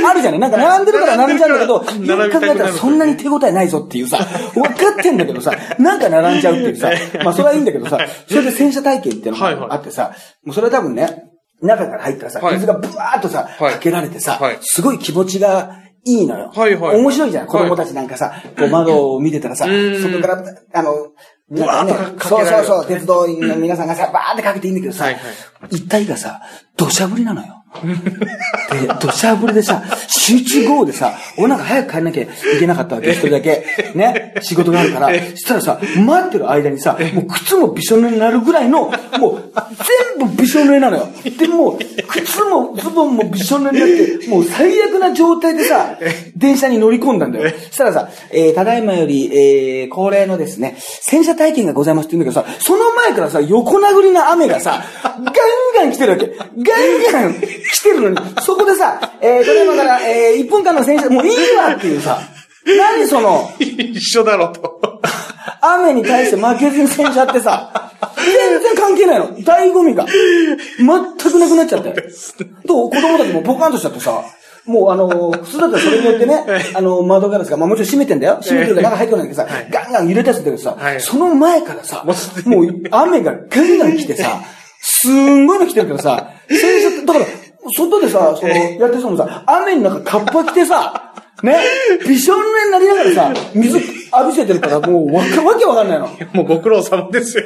[0.10, 0.40] あるじゃない？
[0.40, 4.18] なんか並んでるから並んじゃうんだけど、よく考えたらそんなに手応えないぞっていうさ、
[4.54, 4.70] 分か
[5.00, 6.92] ってんだけどさ、なんか並んじゃうっていうさ、
[7.24, 7.98] まあそれはいいんだけどさ、
[8.28, 10.12] それで洗車体験っていうのがあってさ、
[10.46, 11.24] もうそれは多分ね、
[11.62, 12.54] 中から入ったらさ、はい。
[12.56, 13.74] 水がブワーっとさ、はい。
[13.74, 15.72] かけられてさはい、すごい気持ちが
[16.08, 16.52] いいのよ。
[16.56, 16.98] はいはい。
[16.98, 20.02] 面白いじゃん、子供たちなんかさ、こう窓を見てたらさ、ん。
[20.02, 20.44] 外から、
[20.74, 20.94] あの、
[21.50, 25.10] なんかねそうそうそう、鉄道員の皆さんがさ、バーってかけていいんだけどさ
[25.70, 26.42] 一体がさ、
[26.76, 27.57] 土砂降りなのよ。
[27.84, 32.28] で、土砂降りでさ、集中豪雨でさ、俺なんか早く帰んなきゃい
[32.60, 33.66] けなかったわけ、一人だけ。
[33.94, 35.10] ね、仕事があるから。
[35.32, 39.52] そしたらさ、待ってる間にさ、もう靴もびしょ濡れになるぐらいの、もう、
[40.18, 41.08] 全部びしょ濡れなのよ。
[41.38, 45.98] で、もう、靴もズボンもびしょ濡れになって、もう最悪な状態でさ、
[46.36, 47.52] 電車に乗り込んだんだよ。
[47.70, 55.24] そしたらさ、えー、ただいまより、えー、恒例のですね、洗車体験がございますって言うんだけどさ、その前からさ、横殴りな雨がさ、ガン
[55.76, 56.28] ガン来てるわけ。
[56.28, 57.36] ガンガン
[57.72, 62.20] 来てるのに、そこでさ、えー、ただいまから、えー、1分間の洗車、もういいわっていうさ、
[62.66, 65.02] 何その、一緒だろと。
[65.62, 69.30] 雨に対して負けずに洗車ってさ、全然関係ないの。
[69.38, 70.06] 醍醐味が。
[70.06, 71.94] 全くなくなっちゃって。
[72.68, 74.24] と、子供たちもポカンとしちゃってさ、
[74.66, 76.44] もうあの、普通だったらそれによってね、
[76.76, 78.40] あの、窓ガラスが、まあもちろん閉めてんだよ。
[78.42, 81.02] 閉めてるから中入ってこないけどさ、ガンガン揺れ出すんだけどさは、い。
[81.02, 82.04] その前からさ、
[82.46, 84.42] もう雨がガンガン来てさ、
[84.82, 87.26] すんごいの来てるけどさ、洗車って、だから、
[87.76, 91.04] 外でさ、その、やってる人もさ、雨の中カッパ着てさ、
[91.44, 91.56] ね、
[92.08, 96.10] びしょ濡れになりながらさ、水浴びせてるからもうわか、わけわかんないの。
[96.34, 97.44] もうご苦労様ですよ。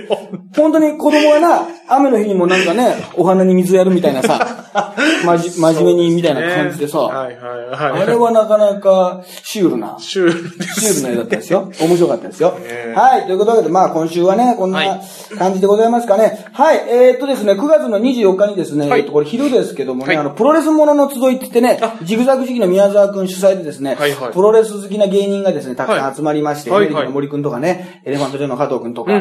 [0.56, 4.61] 本当に子供がな、雨の日にもなんかね、お花に水やるみたいなさ、
[5.58, 8.04] 真面目にみたいな感じでさ、はいはいはい。
[8.04, 11.04] あれはなかなかシュールな、シシュールです。
[11.04, 11.72] ュールな絵だったですよ。
[11.80, 12.54] 面白かったですよ。
[12.64, 13.26] えはい。
[13.26, 15.02] ということで、まあ今週はね、こんはない。
[15.38, 16.46] 感じでございますかね。
[16.54, 16.84] はい。
[16.90, 19.02] えーっとですね、9月の24日にですね、はい。
[19.02, 20.18] えっとこれ昼ですけどもね、はい。
[20.18, 23.98] あの、プロレスものの集いって言ってね、ジグザグ時期の宮沢くん主催でですね、
[24.34, 26.12] プロレス好きな芸人がですね、たくさはい。
[26.12, 29.14] ん集まりまして、はいエレキの森くんとかね、エレファントジョーの加藤くんとか、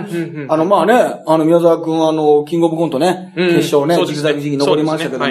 [0.48, 5.26] あの、まあね、あの、宮沢くん、あの、キングオブコントね、うん決勝ね、ジグザグ時期残りましたけども、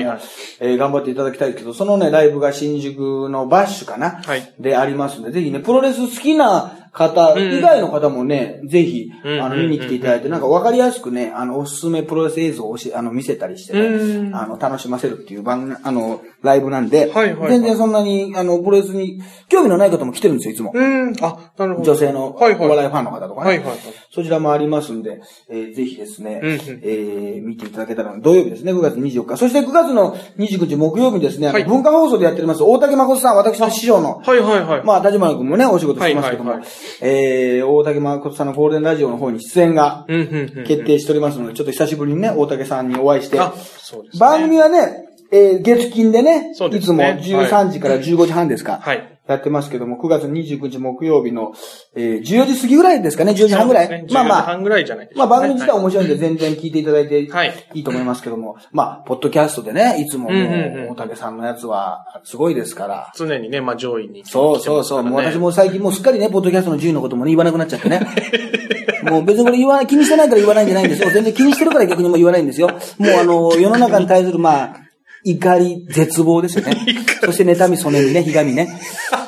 [0.60, 4.53] えー頑張っていただきたいけど、そのね、ライブが新宿のバッシュかな、はい。
[4.60, 14.32] でありますんで、ぜひね、プロレス好きな方以外の方もね、ぜひ、うんあの、見に来ていただいて、なんかわかりやすくね、あの、おすすめプロレス映像を教え、あの、見せたりしてうん。
[14.32, 17.51] ね、あの、楽しませるっていう番組、あの、ライブなんで、はいはいはい。
[17.51, 20.72] 全然そんなに、あの、プロレスに興味のない方も来てるんですよ、いつも。
[20.74, 21.91] うん、あ、なるほど。
[21.93, 23.47] 女性のお笑いファンの方とかね。
[23.47, 23.78] はいはいはい
[24.12, 29.38] そちらもありますんで、えーぜひですね、うんうんえー見ていただけたら土曜日ですね、9月24日。
[29.38, 34.84] そして9月の29日木曜日ですね、はい文化放送でやっております、大竹誠さん、私の師匠の、はいはいはい。
[34.84, 40.05] まあ、立花君もね、お仕事してますけども、はいはいはいえー、大竹誠さんのゴールデンラジオの方に出演が。
[40.07, 44.20] 決定しておりますので、ちょっと久しぶりにね、大竹さんにお会いして、あ、そうですね。
[44.20, 49.18] 番組はね、えー月金でね、そうですいつもね13時から15時半ですか、はい。
[49.34, 51.54] やってますけども、9月29日木曜日の、
[51.96, 53.90] えー14時過ぎぐらいですかね、10時半ぐらい？
[53.90, 63.12] ねまあま10時あ、半ぐらいじゃないまあ番組自体面白いんで全然聞いていただいてはいいいと思いますけども、まあ、ポッドキャストでね、いつもも大竹さんのやつはすごいですから。
[63.16, 64.24] 常にね、まあ上位に。
[64.26, 65.04] そうそうそう。
[65.04, 68.02] もう私も最近もうすっかりね、ポッドキャストの順位のこともね、言わなくなっちゃってね。
[69.10, 71.10] もう別にこれ言わない、気にしてないから言わないんじゃないんですよ。
[71.10, 72.68] 全然気にしてるから逆にもう言わないんですよ。
[72.68, 74.76] もうあの、世の中に対するまあ、
[75.24, 76.78] 怒り、絶望ですよね。
[77.24, 78.70] そして妬み、そねみね、ひがみね。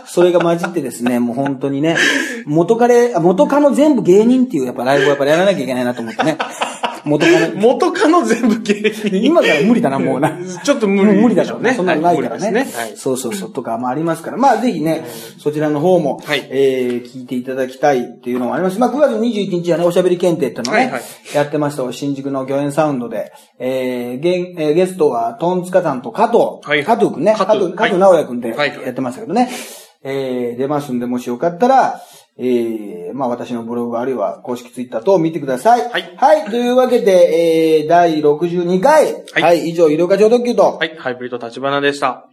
[0.05, 1.95] それが混じってですね、もう本当にね、
[2.45, 6.37] 元彼、あ元カノ全部芸人っていうやっぱライブをやっぱやらなきゃいけないなと思ってね。
[7.05, 7.55] 元カノ。
[7.55, 9.23] 元カノ全部芸人。
[9.23, 10.37] 今から無理だな、もうな。
[10.63, 11.73] ちょっと無理無理だろうね。
[11.73, 12.65] そんなのないからね。
[12.73, 14.37] はいそうそうそう、とかもありますから。
[14.37, 15.05] まあぜひね、
[15.39, 18.79] そちらの方も、はいえー、聞いていただきたいっていうのもあります。
[18.79, 21.01] まあ9月21日はね、おしゃべり検定ってのをね、はいはい
[21.33, 21.91] やってました。
[21.93, 29.49] 新宿の御苑サウンドで、えー、ゲえーゲストはトンツカさんと加藤、はい加藤くんね、加加藤藤、加藤はい直也くんでやってましたけどね、
[30.03, 32.01] えー、出ますんで、もしよかったら、
[32.43, 35.87] えー、まあ私のブログあるいは公式ツイッター等を見てください。
[35.89, 36.45] はいはい。
[36.45, 42.30] というわけで、えー、第62回、はいはい、以上、医療課長特急と、はい、ハイブリッド立花でした。